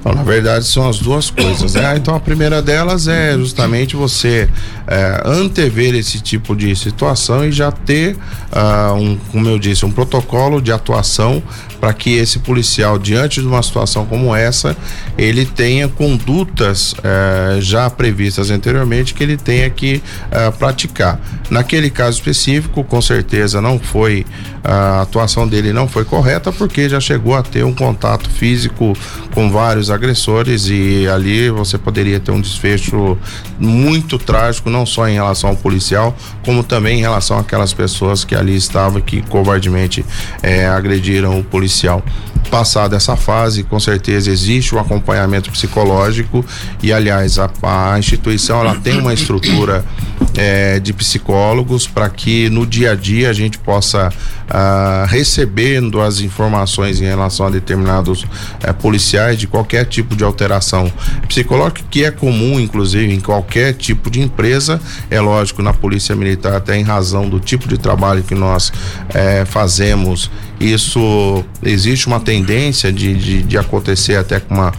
[0.03, 1.95] Bom, na verdade são as duas coisas, né?
[1.95, 4.49] Então a primeira delas é justamente você
[4.87, 9.91] é, antever esse tipo de situação e já ter, uh, um, como eu disse, um
[9.91, 11.43] protocolo de atuação
[11.79, 14.75] para que esse policial, diante de uma situação como essa,
[15.17, 21.19] ele tenha condutas uh, já previstas anteriormente que ele tenha que uh, praticar.
[21.49, 24.25] Naquele caso específico, com certeza não foi
[24.63, 28.95] a atuação dele não foi correta porque já chegou a ter um contato físico
[29.33, 33.17] com vários agressores e ali você poderia ter um desfecho
[33.59, 38.35] muito trágico, não só em relação ao policial, como também em relação àquelas pessoas que
[38.35, 40.05] ali estavam que covardemente
[40.43, 42.03] eh, agrediram o policial.
[42.49, 46.45] Passada essa fase, com certeza existe um acompanhamento psicológico.
[46.83, 49.85] E, aliás, a, a instituição ela tem uma estrutura
[50.35, 56.19] é, de psicólogos para que no dia a dia a gente possa uh, recebendo as
[56.19, 60.91] informações em relação a determinados uh, policiais de qualquer tipo de alteração
[61.27, 64.79] psicológica que é comum inclusive em qualquer tipo de empresa.
[65.09, 69.45] É lógico na polícia militar até em razão do tipo de trabalho que nós uh,
[69.45, 70.29] fazemos
[70.61, 74.71] isso existe uma tendência de, de, de acontecer até com uma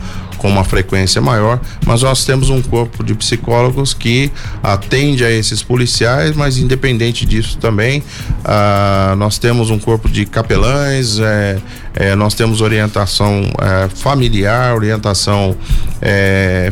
[0.43, 4.29] com uma frequência maior, mas nós temos um corpo de psicólogos que
[4.61, 8.03] atende a esses policiais, mas independente disso também,
[8.45, 11.59] ah, nós temos um corpo de capelães, é,
[11.95, 15.57] é, nós temos orientação é, familiar, orientação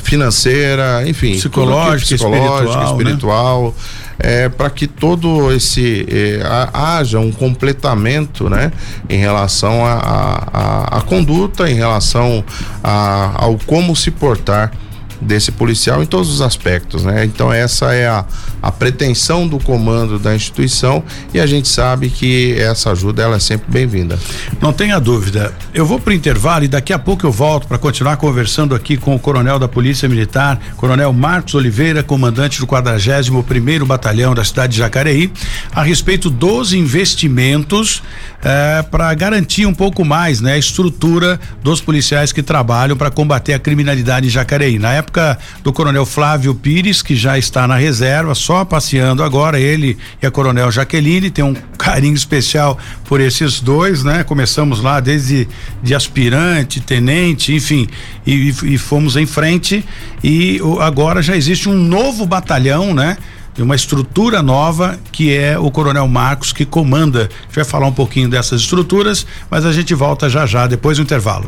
[0.02, 3.72] financeira, enfim, psicológica, psicológica espiritual, espiritual né?
[4.20, 6.40] É, para que todo esse é,
[6.72, 8.72] haja um completamento, né,
[9.09, 12.44] em relação à conduta, em relação
[12.83, 14.72] a, ao como se portar
[15.20, 17.24] desse policial em todos os aspectos, né?
[17.26, 18.24] Então essa é a,
[18.62, 23.40] a pretensão do comando da instituição e a gente sabe que essa ajuda ela é
[23.40, 24.18] sempre bem-vinda.
[24.60, 25.54] Não tenha dúvida.
[25.72, 28.96] Eu vou para o intervalo e daqui a pouco eu volto para continuar conversando aqui
[28.96, 34.44] com o coronel da Polícia Militar, Coronel Marcos Oliveira, comandante do 41 primeiro Batalhão da
[34.44, 35.32] cidade de Jacareí,
[35.72, 38.02] a respeito dos investimentos
[38.42, 43.52] eh, para garantir um pouco mais, né, a estrutura dos policiais que trabalham para combater
[43.52, 44.78] a criminalidade em Jacareí.
[44.78, 49.96] Na época do Coronel Flávio Pires, que já está na reserva, só passeando agora, ele
[50.20, 54.24] e a Coronel Jaqueline, tem um carinho especial por esses dois, né?
[54.24, 55.46] Começamos lá desde
[55.80, 57.86] de aspirante, tenente, enfim,
[58.26, 59.84] e, e fomos em frente
[60.24, 63.16] e agora já existe um novo batalhão, né?
[63.56, 67.28] uma estrutura nova que é o Coronel Marcos que comanda.
[67.30, 70.96] A gente vai falar um pouquinho dessas estruturas, mas a gente volta já já depois
[70.96, 71.46] do intervalo.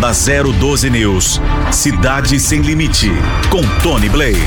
[0.00, 3.10] Na 012 News, Cidade Sem Limite,
[3.48, 4.42] com Tony Blade.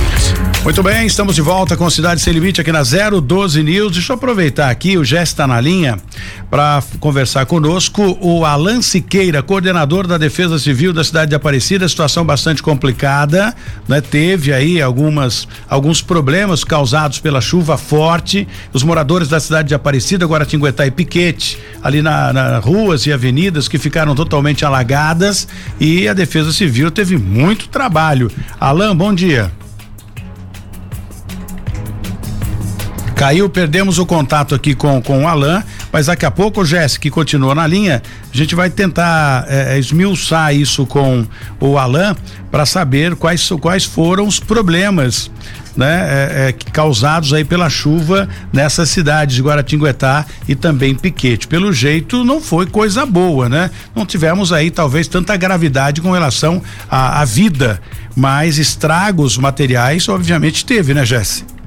[0.64, 3.94] Muito bem, estamos de volta com Cidade Sem Limite aqui na 012 News.
[3.94, 5.98] Deixa eu aproveitar aqui, o Jess está na linha
[6.50, 8.18] para conversar conosco.
[8.20, 13.56] O Alan Siqueira, coordenador da Defesa Civil da cidade de Aparecida, situação bastante complicada,
[13.88, 14.02] né?
[14.02, 18.46] Teve aí algumas alguns problemas causados pela chuva forte.
[18.74, 23.70] Os moradores da cidade de Aparecida, Guaratinguetá e Piquete, ali na, na ruas e avenidas
[23.70, 25.37] que ficaram totalmente alagadas
[25.80, 28.32] e a Defesa Civil teve muito trabalho.
[28.60, 29.52] Alan, bom dia.
[33.18, 37.10] Caiu, perdemos o contato aqui com, com o Alain, mas daqui a pouco Jéssica, que
[37.10, 41.26] continua na linha, a gente vai tentar é, esmiuçar isso com
[41.60, 42.16] o Alain
[42.52, 45.32] para saber quais, quais foram os problemas
[45.78, 51.48] né, é, é, causados aí pela chuva nessas cidades de Guaratinguetá e também Piquete.
[51.48, 53.70] Pelo jeito, não foi coisa boa, né?
[53.96, 57.80] Não tivemos aí talvez tanta gravidade com relação à, à vida,
[58.16, 61.58] mas estragos materiais, obviamente, teve, né, Jéssica?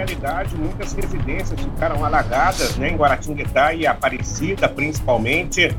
[0.00, 5.74] realidade, muitas residências ficaram alagadas, né, em Guaratinguetá e Aparecida, principalmente.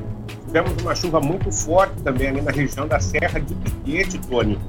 [0.45, 4.59] Tivemos uma chuva muito forte também ali na região da Serra de Piquete, Tony.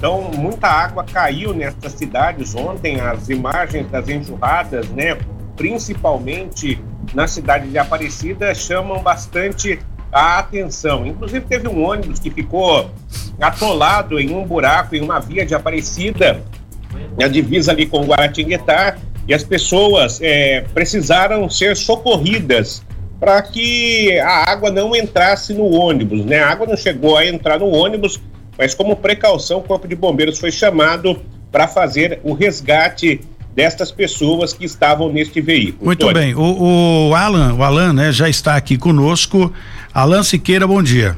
[0.00, 2.98] Então, muita água caiu nessas cidades ontem.
[2.98, 5.18] As imagens das enxurradas, né,
[5.54, 6.82] principalmente
[7.12, 9.78] na cidade de Aparecida, chamam bastante
[10.10, 11.06] a atenção.
[11.06, 12.90] Inclusive, teve um ônibus que ficou
[13.38, 16.42] atolado em um buraco em uma via de Aparecida
[17.22, 18.96] a divisa ali com Guaratinguetá,
[19.28, 22.82] e as pessoas é, precisaram ser socorridas
[23.20, 26.40] para que a água não entrasse no ônibus, né?
[26.40, 28.18] A água não chegou a entrar no ônibus,
[28.60, 31.18] mas como precaução, o Corpo de Bombeiros foi chamado
[31.50, 33.18] para fazer o resgate
[33.54, 35.86] destas pessoas que estavam neste veículo.
[35.86, 36.12] Muito Tony.
[36.12, 36.34] bem.
[36.34, 39.50] O, o, Alan, o Alan, né, já está aqui conosco.
[39.94, 41.16] Alan Siqueira, bom dia.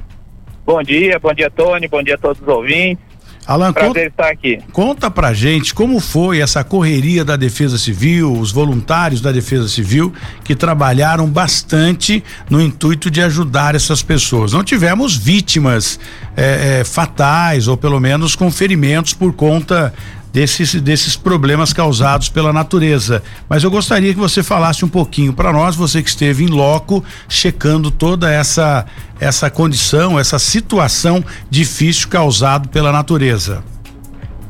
[0.65, 3.05] Bom dia, bom dia, Tony, bom dia a todos os ouvintes.
[3.47, 4.59] Alan, Prazer conta, estar aqui.
[4.73, 10.13] Conta pra gente como foi essa correria da Defesa Civil, os voluntários da Defesa Civil
[10.45, 14.53] que trabalharam bastante no intuito de ajudar essas pessoas.
[14.53, 15.99] Não tivemos vítimas
[16.37, 19.93] é, é, fatais ou pelo menos com ferimentos por conta
[20.33, 23.23] desses, desses problemas causados pela natureza.
[23.49, 27.05] Mas eu gostaria que você falasse um pouquinho para nós, você que esteve em loco,
[27.29, 28.87] checando toda essa
[29.21, 33.63] essa condição, essa situação difícil causada pela natureza.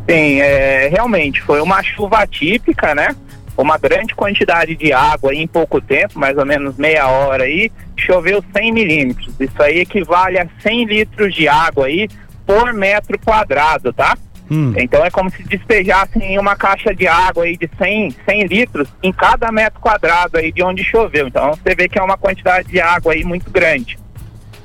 [0.08, 3.14] Sim, é, realmente foi uma chuva atípica, né?
[3.54, 8.42] Uma grande quantidade de água em pouco tempo, mais ou menos meia hora aí, choveu
[8.56, 9.34] 100 milímetros.
[9.38, 12.08] Isso aí equivale a 100 litros de água aí
[12.46, 14.16] por metro quadrado, tá?
[14.52, 14.74] Hum.
[14.76, 19.10] Então é como se despejassem uma caixa de água aí de 100, 100 litros em
[19.10, 21.28] cada metro quadrado aí de onde choveu.
[21.28, 23.98] Então você vê que é uma quantidade de água aí muito grande.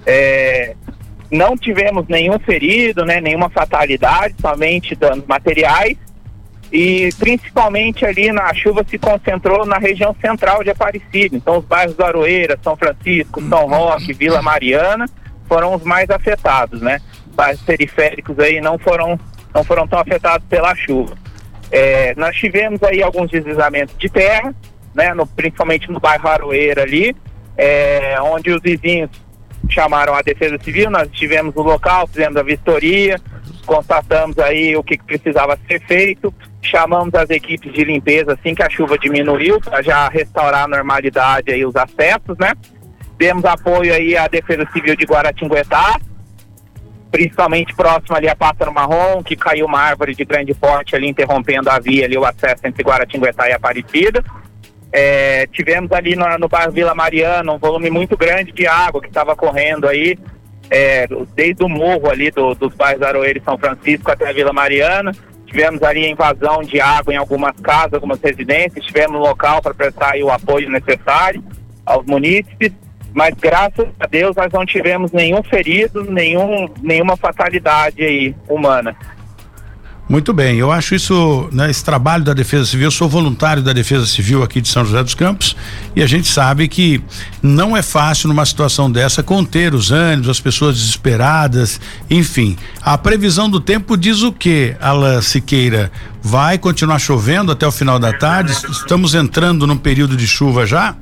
[0.06, 0.76] É,
[1.32, 5.98] não tivemos nenhum ferido, né, nenhuma fatalidade, somente danos materiais.
[6.70, 11.38] E principalmente ali na chuva se concentrou na região central de Aparecida.
[11.38, 15.06] Então os bairros do Aroeira, São Francisco, São Roque, Vila Mariana
[15.48, 17.00] foram os mais afetados, né?
[17.34, 19.18] Bairros periféricos aí não foram
[19.58, 21.18] não foram tão afetados pela chuva.
[21.72, 24.54] É, nós tivemos aí alguns deslizamentos de terra,
[24.94, 27.16] né, no, principalmente no bairro Aroeira ali,
[27.58, 29.10] é, onde os vizinhos
[29.68, 33.20] chamaram a Defesa Civil, nós estivemos no local, fizemos a vistoria,
[33.66, 38.62] constatamos aí o que, que precisava ser feito, chamamos as equipes de limpeza assim que
[38.62, 42.54] a chuva diminuiu, para já restaurar a normalidade aí os acessos, né?
[43.18, 46.00] Demos apoio aí à Defesa Civil de Guaratinguetá,
[47.12, 51.70] principalmente próximo ali a Pássaro Marrom, que caiu uma árvore de grande porte ali, interrompendo
[51.70, 54.24] a via ali, o acesso entre Guaratinguetá e Aparecida.
[54.92, 59.08] É, tivemos ali no, no, bairro Vila Mariana um volume muito grande de água que
[59.08, 60.18] estava correndo aí,
[60.70, 64.54] é, desde o morro ali do, dos bairros Aroeira e São Francisco até a Vila
[64.54, 65.12] Mariana.
[65.46, 70.16] tivemos ali a invasão de água em algumas casas, algumas residências, tivemos local para prestar
[70.18, 71.44] o apoio necessário
[71.86, 72.72] aos munícipes,
[73.18, 78.96] mas graças a Deus nós não tivemos nenhum ferido, nenhum, nenhuma fatalidade aí humana.
[80.08, 83.74] Muito bem, eu acho isso, né, esse trabalho da Defesa Civil, eu sou voluntário da
[83.74, 85.58] Defesa Civil aqui de São José dos Campos
[85.96, 87.02] e a gente sabe que
[87.42, 92.56] não é fácil numa situação dessa conter os ânimos, as pessoas desesperadas, enfim.
[92.84, 95.92] A previsão do tempo diz o que, Alan Siqueira?
[96.22, 98.52] Vai continuar chovendo até o final da tarde?
[98.52, 100.96] Estamos entrando num período de chuva já?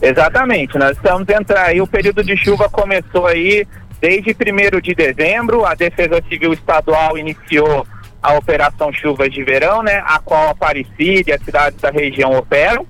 [0.00, 3.66] Exatamente, nós estamos entrando aí, o período de chuva começou aí
[4.00, 7.84] desde primeiro de dezembro, a Defesa Civil Estadual iniciou
[8.22, 12.86] a Operação Chuvas de Verão, né, a qual Aparecida e as cidades da região operam.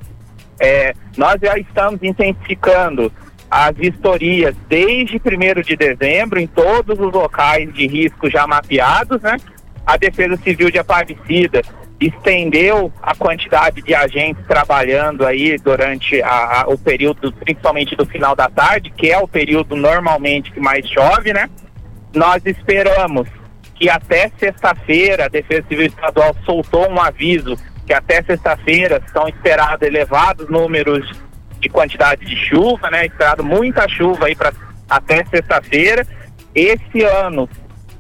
[0.60, 3.12] É, nós já estamos intensificando
[3.50, 9.36] as vistorias desde 1 de dezembro em todos os locais de risco já mapeados, né?
[9.86, 11.62] A Defesa Civil de Aparecida
[12.00, 18.36] estendeu a quantidade de agentes trabalhando aí durante a, a, o período, principalmente do final
[18.36, 21.50] da tarde, que é o período normalmente que mais chove, né?
[22.14, 23.28] Nós esperamos
[23.74, 29.86] que até sexta-feira a Defesa Civil Estadual soltou um aviso que até sexta-feira são esperados
[29.86, 31.10] elevados números
[31.58, 33.06] de quantidade de chuva, né?
[33.06, 34.52] Esperado muita chuva aí para
[34.88, 36.06] até sexta-feira.
[36.54, 37.48] Esse ano,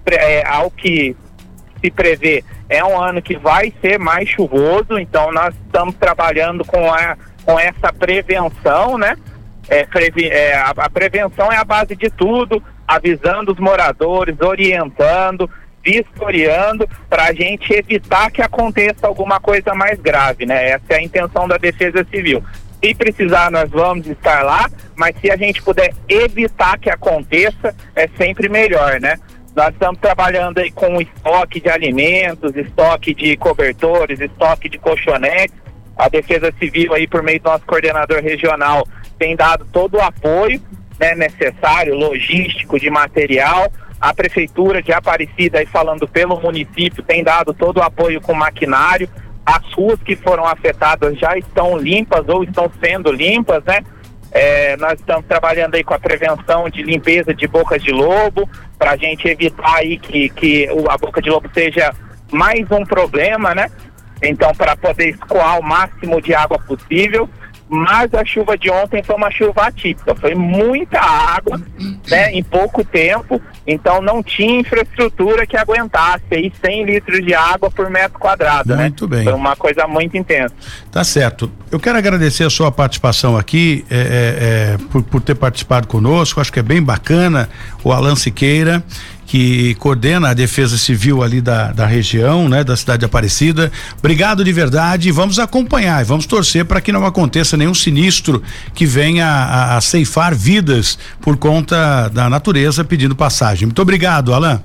[0.06, 1.16] é, ao que
[1.80, 6.92] se prevê, é um ano que vai ser mais chuvoso, então nós estamos trabalhando com,
[6.92, 9.16] a, com essa prevenção, né?
[9.68, 15.48] É, previ, é, a, a prevenção é a base de tudo, avisando os moradores, orientando,
[15.84, 20.70] vistoriando para a gente evitar que aconteça alguma coisa mais grave, né?
[20.70, 22.42] Essa é a intenção da Defesa Civil.
[22.82, 28.08] Se precisar, nós vamos estar lá, mas se a gente puder evitar que aconteça, é
[28.16, 29.16] sempre melhor, né?
[29.54, 35.56] Nós estamos trabalhando aí com estoque de alimentos, estoque de cobertores, estoque de colchonetes.
[35.96, 38.86] A Defesa Civil aí, por meio do nosso coordenador regional,
[39.18, 40.60] tem dado todo o apoio
[41.00, 43.68] né, necessário, logístico, de material
[44.00, 49.08] a prefeitura de Aparecida, aí falando pelo município, tem dado todo o apoio com maquinário.
[49.44, 53.82] As ruas que foram afetadas já estão limpas ou estão sendo limpas, né?
[54.30, 58.48] É, nós estamos trabalhando aí com a prevenção de limpeza de bocas de lobo,
[58.78, 61.94] para a gente evitar aí que, que a boca de lobo seja
[62.30, 63.70] mais um problema, né?
[64.22, 67.28] Então, para poder escoar o máximo de água possível
[67.68, 71.60] mas a chuva de ontem foi uma chuva atípica, foi muita água,
[72.08, 77.70] né, em pouco tempo, então não tinha infraestrutura que aguentasse aí 100 litros de água
[77.70, 78.84] por metro quadrado, né?
[78.84, 79.16] Muito né?
[79.16, 79.24] bem.
[79.24, 80.54] Foi uma coisa muito intensa.
[80.90, 81.50] Tá certo.
[81.70, 86.40] Eu quero agradecer a sua participação aqui, é, é, é, por, por ter participado conosco,
[86.40, 87.48] acho que é bem bacana,
[87.84, 88.82] o Alan Siqueira,
[89.28, 93.70] que coordena a defesa civil ali da, da região, né, da cidade de Aparecida.
[93.98, 95.12] Obrigado de verdade.
[95.12, 98.42] Vamos acompanhar e vamos torcer para que não aconteça nenhum sinistro
[98.74, 103.66] que venha a, a ceifar vidas por conta da natureza pedindo passagem.
[103.66, 104.60] Muito obrigado, Alain.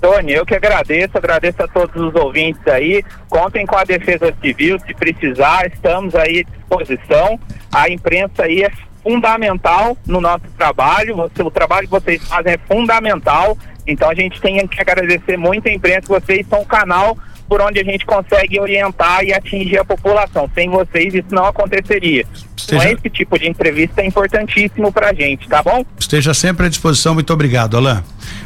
[0.00, 3.04] Tony, eu que agradeço, agradeço a todos os ouvintes aí.
[3.28, 7.38] Contem com a Defesa Civil, se precisar, estamos aí à disposição.
[7.70, 8.70] A imprensa aí é
[9.02, 11.30] fundamental no nosso trabalho.
[11.38, 13.56] O trabalho que vocês fazem é fundamental
[13.86, 17.16] então a gente tem que agradecer muito a imprensa, vocês são o canal
[17.52, 20.48] por onde a gente consegue orientar e atingir a população.
[20.54, 22.24] Sem vocês isso não aconteceria.
[22.56, 22.82] Esteja...
[22.82, 25.84] Então esse tipo de entrevista é importantíssimo para a gente, tá bom?
[25.98, 27.12] Esteja sempre à disposição.
[27.12, 28.02] Muito obrigado, Alain.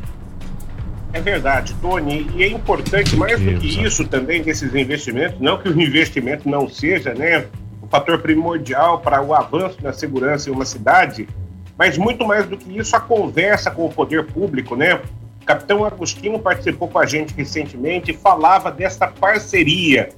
[1.12, 5.68] É verdade, Tony, e é importante mais do que isso também desses investimentos, não que
[5.68, 7.46] o investimento não seja, né,
[7.80, 11.28] o fator primordial para o avanço na segurança em uma cidade,
[11.78, 15.00] mas muito mais do que isso a conversa com o poder público, né?
[15.42, 20.08] O capitão Agostinho participou com a gente recentemente e falava dessa parceria,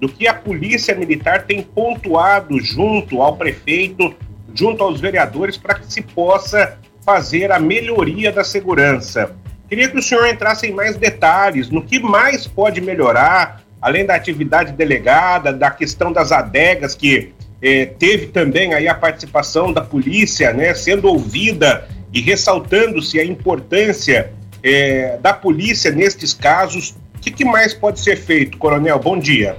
[0.00, 4.14] do que a Polícia Militar tem pontuado junto ao prefeito,
[4.54, 9.34] junto aos vereadores, para que se possa fazer a melhoria da segurança.
[9.68, 14.14] Queria que o senhor entrasse em mais detalhes no que mais pode melhorar, além da
[14.14, 20.52] atividade delegada, da questão das adegas, que eh, teve também aí a participação da polícia,
[20.52, 24.32] né, sendo ouvida e ressaltando-se a importância
[24.62, 26.96] é, da polícia nestes casos.
[27.14, 28.98] O que, que, mais pode ser feito, Coronel?
[28.98, 29.56] Bom dia.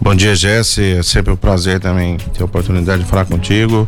[0.00, 0.98] Bom dia, Jesse.
[0.98, 3.86] É sempre um prazer também ter a oportunidade de falar contigo.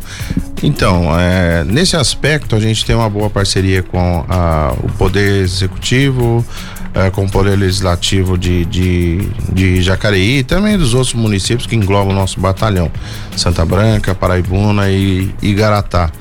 [0.61, 6.45] Então, é, nesse aspecto, a gente tem uma boa parceria com a, o Poder Executivo,
[6.93, 11.77] é, com o Poder Legislativo de, de, de Jacareí e também dos outros municípios que
[11.77, 12.91] englobam o nosso batalhão,
[13.37, 16.11] Santa Branca, Paraibuna e Igaratá.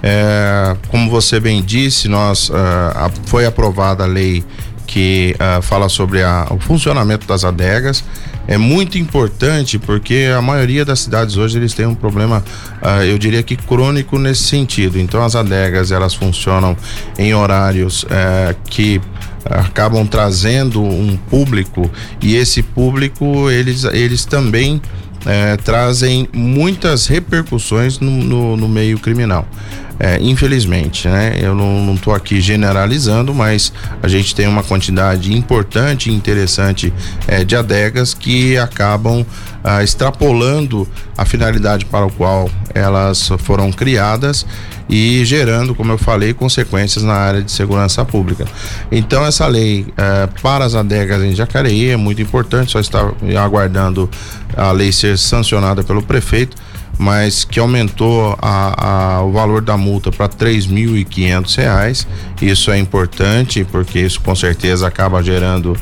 [0.00, 2.54] É, como você bem disse, nós uh,
[3.26, 4.44] foi aprovada a lei
[4.86, 8.02] que uh, fala sobre a, o funcionamento das adegas.
[8.48, 12.42] É muito importante porque a maioria das cidades hoje eles têm um problema,
[12.82, 14.98] uh, eu diria que crônico nesse sentido.
[14.98, 16.76] Então as adegas elas funcionam
[17.18, 19.00] em horários uh, que
[19.44, 24.82] acabam trazendo um público e esse público eles eles também
[25.26, 29.46] eh, trazem muitas repercussões no, no, no meio criminal.
[30.02, 31.38] É, infelizmente, né?
[31.38, 33.70] Eu não estou aqui generalizando, mas
[34.02, 36.90] a gente tem uma quantidade importante e interessante
[37.28, 39.26] é, de adegas que acabam
[39.62, 44.46] ah, extrapolando a finalidade para o qual elas foram criadas
[44.88, 48.44] e gerando, como eu falei, consequências na área de segurança pública.
[48.90, 54.10] Então essa lei eh, para as adegas em Jacareí é muito importante, só está aguardando
[54.56, 56.56] a lei ser sancionada pelo prefeito
[57.00, 60.28] mas que aumentou a, a, o valor da multa para
[61.08, 62.06] quinhentos reais.
[62.42, 65.74] Isso é importante porque isso com certeza acaba gerando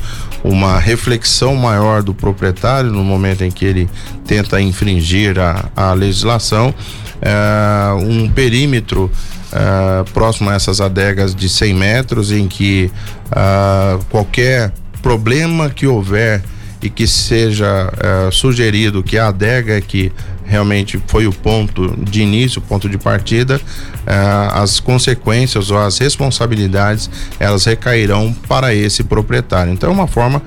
[0.43, 3.89] uma reflexão maior do proprietário no momento em que ele
[4.25, 6.73] tenta infringir a, a legislação.
[7.21, 9.11] É, um perímetro
[9.51, 12.91] é, próximo a essas adegas de 100 metros em que
[13.31, 14.71] é, qualquer
[15.01, 16.41] problema que houver
[16.81, 17.91] e que seja
[18.31, 20.11] sugerido que a adega é que
[20.49, 23.61] realmente foi o ponto de início, o ponto de partida,
[24.05, 27.09] eh, as consequências ou as responsabilidades
[27.39, 29.71] elas recairão para esse proprietário.
[29.71, 30.41] Então é uma forma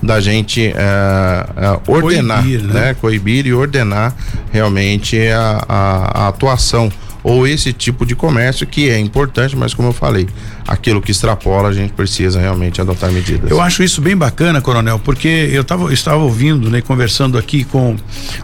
[0.00, 2.80] da gente eh, eh, ordenar, Coibir, né?
[2.80, 2.94] né?
[2.94, 4.14] Coibir e ordenar
[4.52, 6.90] realmente a, a, a atuação
[7.28, 10.26] ou esse tipo de comércio que é importante, mas como eu falei,
[10.66, 13.50] aquilo que extrapola a gente precisa realmente adotar medidas.
[13.50, 17.96] Eu acho isso bem bacana, coronel, porque eu tava, estava ouvindo, né, conversando aqui com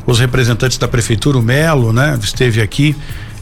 [0.04, 2.94] os representantes da prefeitura, o Melo, né, esteve aqui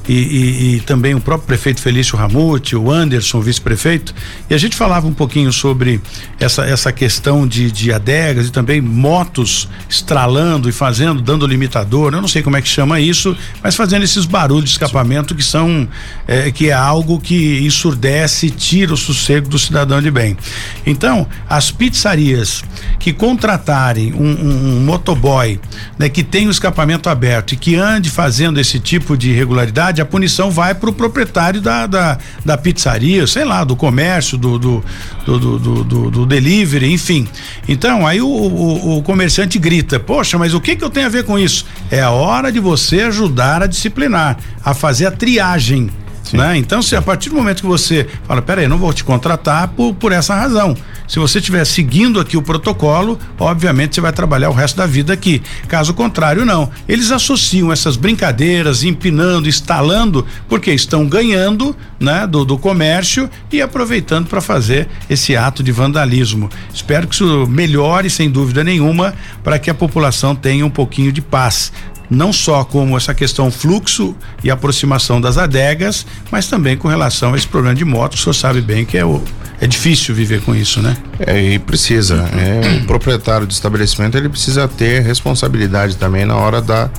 [0.09, 4.15] e, e, e, também o próprio prefeito Felício Ramute, o Anderson, vice-prefeito,
[4.51, 6.01] e a gente falava um pouquinho sobre
[6.41, 12.21] essa, essa questão de, de adegas e também motos estralando e fazendo, dando limitador, eu
[12.21, 15.89] não sei como é que chama isso, mas fazendo esses barulhos de escapamento que são,
[16.27, 20.37] é, que é algo que ensurdece, tira o sossego do cidadão de bem.
[20.85, 22.65] Então, as pizzarias
[22.99, 25.61] que contratarem um, um, um motoboy,
[25.99, 30.05] né, que tem o escapamento aberto e que ande fazendo esse tipo de irregularidade, a
[30.05, 34.85] punição vai para o proprietário da, da, da, pizzaria, sei lá, do comércio, do, do,
[35.25, 37.27] do, do, do, delivery, enfim.
[37.69, 41.11] Então, aí o, o, o, comerciante grita: Poxa, mas o que, que eu tenho a
[41.11, 41.65] ver com isso?
[41.91, 45.91] É a hora de você ajudar a disciplinar, a fazer a triagem.
[46.33, 46.57] Né?
[46.57, 49.95] Então, se a partir do momento que você fala, peraí, não vou te contratar por,
[49.95, 50.75] por essa razão.
[51.07, 55.13] Se você estiver seguindo aqui o protocolo, obviamente você vai trabalhar o resto da vida
[55.13, 55.43] aqui.
[55.69, 56.71] Caso contrário, não.
[56.89, 64.27] Eles associam essas brincadeiras, empinando, instalando, porque estão ganhando, né, do, do comércio e aproveitando
[64.27, 66.49] para fazer esse ato de vandalismo.
[66.73, 69.15] Espero que isso melhore sem dúvida nenhuma
[69.45, 71.73] para que a população tenha um pouquinho de paz
[72.11, 77.37] não só como essa questão fluxo e aproximação das adegas, mas também com relação a
[77.37, 78.15] esse problema de moto.
[78.15, 79.23] O senhor sabe bem que é, o,
[79.61, 80.97] é difícil viver com isso, né?
[81.21, 82.29] É, e precisa.
[82.37, 86.91] É, o proprietário do estabelecimento ele precisa ter responsabilidade também na hora da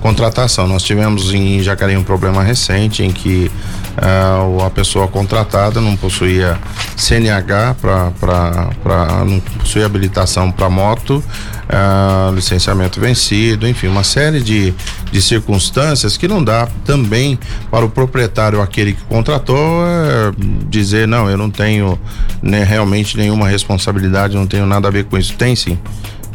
[0.00, 0.66] contratação.
[0.66, 3.50] Nós tivemos em Jacareí um problema recente em que
[3.96, 6.58] uh, a pessoa contratada não possuía
[6.96, 11.22] CNH para não possuía habilitação para moto,
[11.68, 14.74] uh, licenciamento vencido, enfim, uma série de,
[15.10, 17.38] de circunstâncias que não dá também
[17.70, 20.34] para o proprietário, aquele que contratou, uh,
[20.68, 21.98] dizer não, eu não tenho
[22.42, 25.34] né, realmente nenhuma responsabilidade, não tenho nada a ver com isso.
[25.34, 25.78] Tem sim.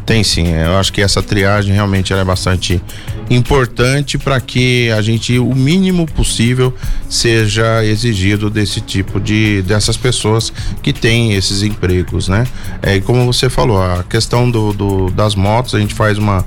[0.06, 2.80] Tem sim, eu acho que essa triagem realmente é bastante
[3.28, 6.72] importante para que a gente, o mínimo possível,
[7.08, 12.46] seja exigido desse tipo de dessas pessoas que têm esses empregos, né?
[12.82, 16.46] É, como você falou, a questão do, do das motos, a gente faz uma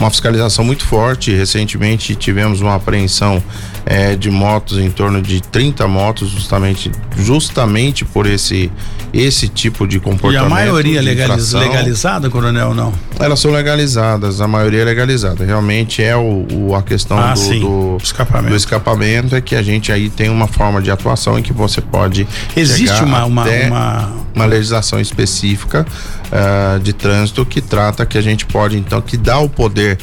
[0.00, 1.30] uma fiscalização muito forte.
[1.32, 3.42] Recentemente tivemos uma apreensão
[3.84, 8.72] é, de motos em torno de 30 motos, justamente, justamente por esse
[9.12, 10.42] esse tipo de comportamento.
[10.42, 12.92] E a maioria legaliz, legalizada, coronel, não?
[13.18, 15.44] Elas são legalizadas, a maioria é legalizada.
[15.44, 18.50] Realmente é o, o a questão ah, do, do, escapamento.
[18.50, 21.80] do escapamento é que a gente aí tem uma forma de atuação em que você
[21.80, 25.84] pode existe uma uma, uma uma legislação específica
[26.26, 29.98] uh, de trânsito que trata que a gente pode então que dá o poder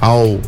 [0.00, 0.40] ao, uh,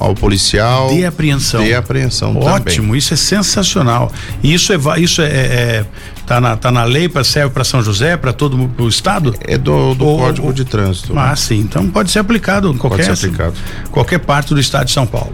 [0.00, 1.62] ao policial de apreensão.
[1.62, 2.98] De apreensão Ótimo, também.
[2.98, 4.10] isso é sensacional.
[4.42, 5.84] Isso é, isso é, é,
[6.26, 9.34] Tá na, tá na lei, para serve para São José, para todo o estado?
[9.40, 11.18] É do, do ou, Código ou, de Trânsito.
[11.18, 11.36] Ah, né?
[11.36, 11.58] sim.
[11.58, 13.54] Então pode ser aplicado em qualquer, pode ser aplicado.
[13.90, 15.32] qualquer parte do estado de São Paulo.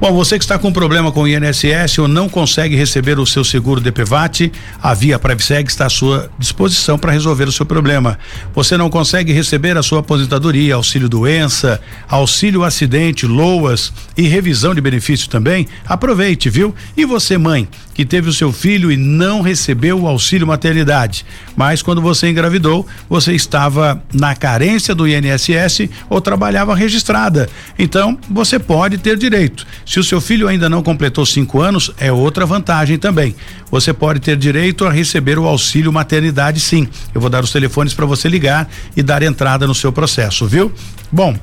[0.00, 3.44] Bom, você que está com problema com o INSS ou não consegue receber o seu
[3.44, 8.18] seguro DPVAT, a Via Previseg está à sua disposição para resolver o seu problema.
[8.54, 14.80] Você não consegue receber a sua aposentadoria, auxílio doença, auxílio acidente, loas e revisão de
[14.80, 15.66] benefício também?
[15.86, 16.74] Aproveite, viu?
[16.96, 21.24] E você, mãe, que teve o seu filho e não recebeu o auxílio maternidade,
[21.56, 27.48] mas quando você engravidou, você estava na carência do INSS ou trabalhava registrada.
[27.78, 29.66] Então, você pode ter direito.
[29.84, 33.34] Se o seu filho ainda não completou cinco anos, é outra vantagem também.
[33.70, 36.88] Você pode ter direito a receber o auxílio maternidade, sim.
[37.14, 40.72] Eu vou dar os telefones para você ligar e dar entrada no seu processo, viu?
[41.10, 41.36] Bom,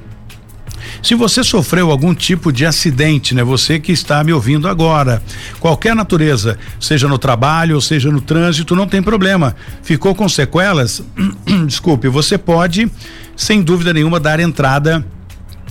[1.02, 3.44] se você sofreu algum tipo de acidente, né?
[3.44, 5.22] Você que está me ouvindo agora,
[5.60, 9.56] qualquer natureza, seja no trabalho ou seja no trânsito, não tem problema.
[9.84, 11.04] Ficou com sequelas?
[11.66, 12.92] Desculpe, você pode,
[13.36, 15.06] sem dúvida nenhuma, dar entrada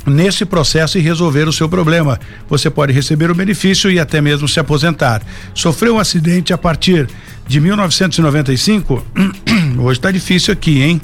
[0.06, 2.18] nesse processo e resolver o seu problema.
[2.48, 5.22] Você pode receber o benefício e até mesmo se aposentar.
[5.54, 7.08] Sofreu um acidente a partir
[7.46, 9.04] de 1995?
[9.78, 11.00] Hoje está difícil aqui, hein?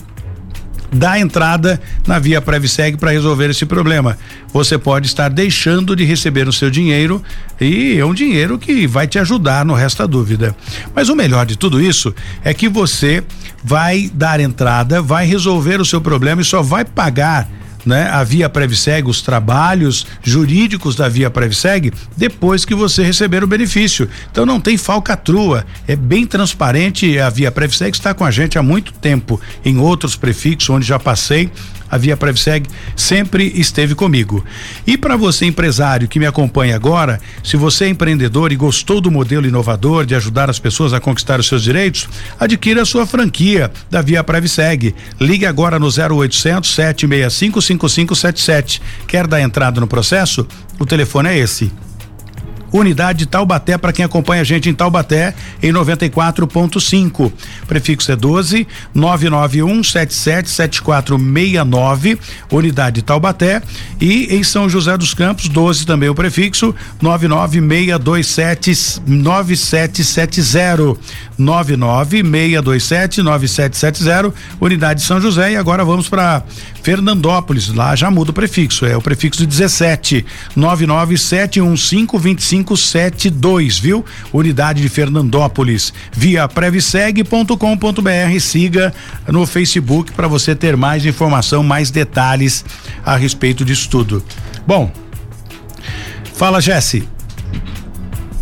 [0.92, 4.16] Da entrada na via Previseg para resolver esse problema.
[4.52, 7.22] Você pode estar deixando de receber o seu dinheiro
[7.60, 10.56] e é um dinheiro que vai te ajudar no resto da dúvida.
[10.94, 12.14] Mas o melhor de tudo isso
[12.44, 13.22] é que você
[13.62, 17.48] vai dar entrada, vai resolver o seu problema e só vai pagar
[17.86, 23.46] né, a Via Previseg, os trabalhos jurídicos da Via Previseg, depois que você receber o
[23.46, 24.08] benefício.
[24.30, 27.18] Então não tem falcatrua, é bem transparente.
[27.18, 30.98] A Via Previseg está com a gente há muito tempo em outros prefixos onde já
[30.98, 31.50] passei
[31.90, 34.44] a Via Prevseg sempre esteve comigo.
[34.86, 39.10] E para você empresário que me acompanha agora, se você é empreendedor e gostou do
[39.10, 42.08] modelo inovador de ajudar as pessoas a conquistar os seus direitos,
[42.38, 44.94] adquira a sua franquia da Via Prevseg.
[45.20, 48.82] Ligue agora no 0800 765 5577.
[49.06, 50.46] Quer dar entrada no processo?
[50.78, 51.85] O telefone é esse
[52.72, 57.32] Unidade Taubaté, para quem acompanha a gente em Taubaté, em 94.5.
[57.66, 62.18] Prefixo é 12 991 77 7469,
[62.50, 63.62] Unidade Taubaté.
[64.00, 70.96] E em São José dos Campos, 12 também o prefixo, 99627 9770.
[71.38, 75.52] 99627 9770, Unidade São José.
[75.52, 76.42] E agora vamos para
[76.82, 80.24] Fernandópolis, lá já muda o prefixo, é o prefixo 17
[80.56, 82.18] 9971525
[82.62, 84.04] 3572, viu?
[84.32, 85.92] Unidade de Fernandópolis.
[86.12, 88.40] Via previseg.com.br.
[88.40, 88.94] Siga
[89.26, 92.64] no Facebook para você ter mais informação, mais detalhes
[93.04, 94.22] a respeito disso tudo.
[94.66, 94.90] Bom,
[96.34, 97.08] fala, Jesse.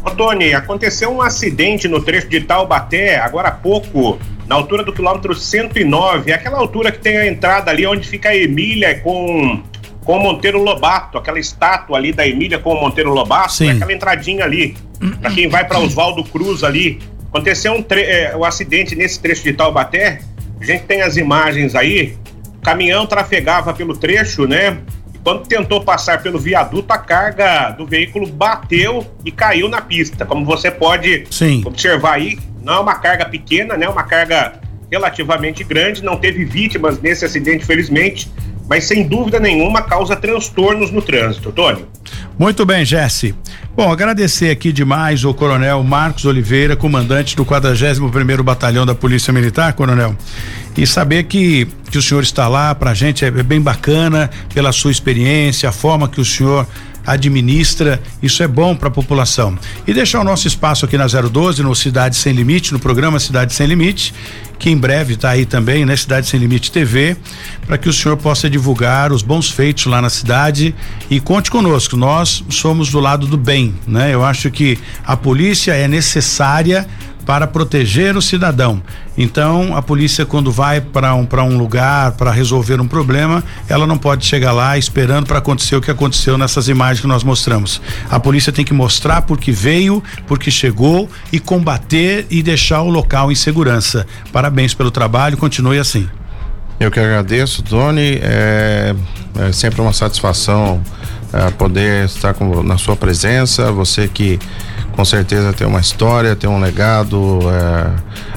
[0.05, 4.93] Ô, Tony, aconteceu um acidente no trecho de Taubaté agora há pouco, na altura do
[4.93, 9.63] quilômetro 109, aquela altura que tem a entrada ali onde fica a Emília com
[10.05, 13.71] com o Monteiro Lobato, aquela estátua ali da Emília com o Monteiro Lobato, Sim.
[13.71, 14.77] aquela entradinha ali,
[15.21, 17.01] para quem vai para Oswaldo Cruz ali.
[17.29, 20.21] Aconteceu um, é, um acidente nesse trecho de Taubaté,
[20.61, 22.17] a gente tem as imagens aí,
[22.59, 24.79] o caminhão trafegava pelo trecho, né?
[25.25, 30.27] quando tentou passar pelo viaduto, a carga do veículo bateu e caiu na pista.
[30.27, 31.63] Como você pode Sim.
[31.65, 33.89] observar aí, não é uma carga pequena, né?
[33.89, 38.31] Uma carga relativamente grande, não teve vítimas nesse acidente, felizmente,
[38.69, 41.53] mas sem dúvida nenhuma causa transtornos no trânsito.
[41.53, 41.85] Tony.
[42.39, 43.35] Muito bem, Jesse.
[43.77, 49.73] Bom, agradecer aqui demais o Coronel Marcos Oliveira, comandante do 41º Batalhão da Polícia Militar,
[49.73, 50.17] Coronel,
[50.77, 54.31] e saber que, que o senhor está lá para a gente é, é bem bacana
[54.53, 56.67] pela sua experiência, a forma que o senhor
[57.07, 59.59] administra, isso é bom para a população.
[59.87, 63.53] E deixar o nosso espaço aqui na 012, no Cidade Sem Limite, no programa Cidade
[63.53, 64.15] Sem Limite,
[64.59, 65.97] que em breve está aí também, né?
[65.97, 67.17] Cidade Sem Limite TV,
[67.67, 70.75] para que o senhor possa divulgar os bons feitos lá na cidade
[71.11, 71.97] e conte conosco.
[71.97, 74.15] Nós somos do lado do bem, né?
[74.15, 76.87] Eu acho que a polícia é necessária
[77.27, 78.83] para proteger o cidadão.
[79.17, 83.97] Então, a polícia quando vai para um um lugar para resolver um problema, ela não
[83.97, 87.81] pode chegar lá esperando para acontecer o que aconteceu nessas imagens que nós mostramos.
[88.11, 93.31] A polícia tem que mostrar porque veio, porque chegou e combater e deixar o local
[93.33, 94.07] em segurança.
[94.33, 96.09] Parabéns pelo trabalho, continue assim.
[96.79, 98.19] Eu que agradeço, Tony.
[98.21, 98.95] É,
[99.39, 100.83] é sempre uma satisfação
[101.33, 103.71] é, poder estar com, na sua presença.
[103.71, 104.39] Você que
[104.95, 107.41] com certeza tem uma história, tem um legado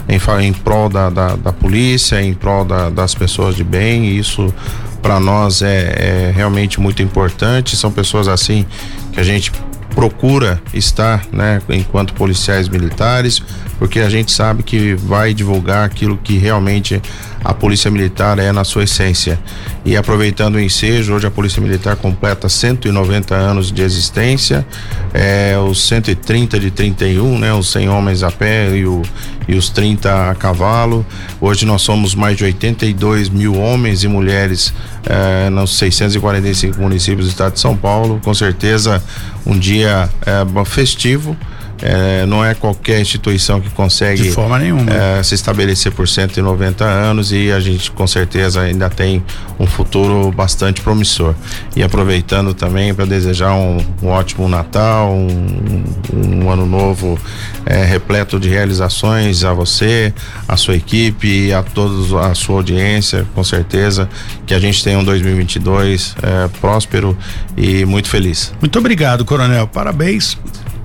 [0.08, 4.06] é, em, em prol da, da, da, polícia, em prol da, das pessoas de bem.
[4.06, 4.54] E isso
[5.02, 7.76] para nós é, é realmente muito importante.
[7.76, 8.66] São pessoas assim
[9.14, 9.52] que a gente
[9.94, 13.42] procura estar, né, enquanto policiais militares,
[13.80, 17.02] porque a gente sabe que vai divulgar aquilo que realmente
[17.48, 19.40] a Polícia Militar é na sua essência.
[19.86, 24.68] E aproveitando o ensejo, hoje a Polícia Militar completa 190 anos de existência,
[25.14, 29.02] é, os 130 de 31, né, os 100 homens a pé e, o,
[29.48, 31.06] e os 30 a cavalo.
[31.40, 34.74] Hoje nós somos mais de 82 mil homens e mulheres
[35.06, 38.20] é, nos 645 municípios do estado de São Paulo.
[38.26, 39.02] Com certeza,
[39.46, 41.34] um dia é, festivo
[41.82, 46.84] é, não é qualquer instituição que consegue de forma nenhuma é, se estabelecer por 190
[46.84, 49.24] anos e a gente com certeza ainda tem
[49.60, 51.36] um futuro bastante promissor.
[51.76, 57.20] E aproveitando também para desejar um, um, ótimo Natal, um, um ano novo
[57.66, 60.14] é, repleto de realizações a você,
[60.48, 64.10] a sua equipe e a todos a sua audiência, com certeza
[64.46, 67.18] que a gente tenha um 2022 é, próspero
[67.56, 68.54] e muito feliz.
[68.60, 69.68] Muito obrigado, Coronel.
[69.68, 70.38] Parabéns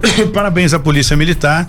[0.32, 1.66] Parabéns à Polícia Militar,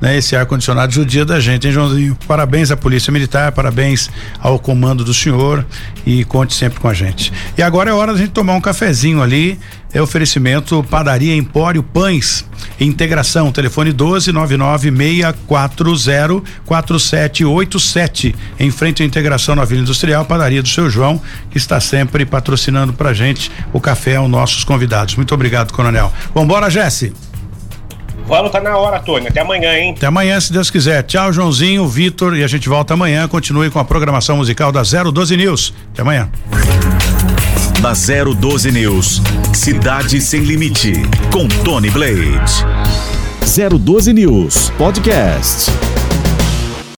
[0.00, 0.16] né?
[0.16, 2.16] Esse ar-condicionado judia da gente, hein, Joãozinho?
[2.26, 4.10] Parabéns à Polícia Militar, parabéns
[4.40, 5.64] ao comando do senhor
[6.04, 7.32] e conte sempre com a gente.
[7.56, 9.58] E agora é hora da gente tomar um cafezinho ali.
[9.92, 12.44] É oferecimento Padaria Empório Pães.
[12.80, 18.34] Integração, telefone 12 99640 4787.
[18.58, 22.92] Em frente à integração na Vila Industrial, Padaria do seu João, que está sempre patrocinando
[22.92, 25.14] pra gente o café aos nossos convidados.
[25.14, 26.12] Muito obrigado, Coronel.
[26.34, 27.12] Vambora, Jesse.
[28.26, 29.28] Vamos, tá na hora, Tony.
[29.28, 29.94] Até amanhã, hein?
[29.96, 31.02] Até amanhã, se Deus quiser.
[31.02, 33.28] Tchau, Joãozinho, Vitor, e a gente volta amanhã.
[33.28, 35.74] Continue com a programação musical da 012 News.
[35.92, 36.30] Até amanhã.
[37.80, 39.20] Da 012 News,
[39.52, 40.94] Cidade Sem Limite,
[41.30, 42.64] com Tony Blade.
[43.78, 45.70] 012 News Podcast.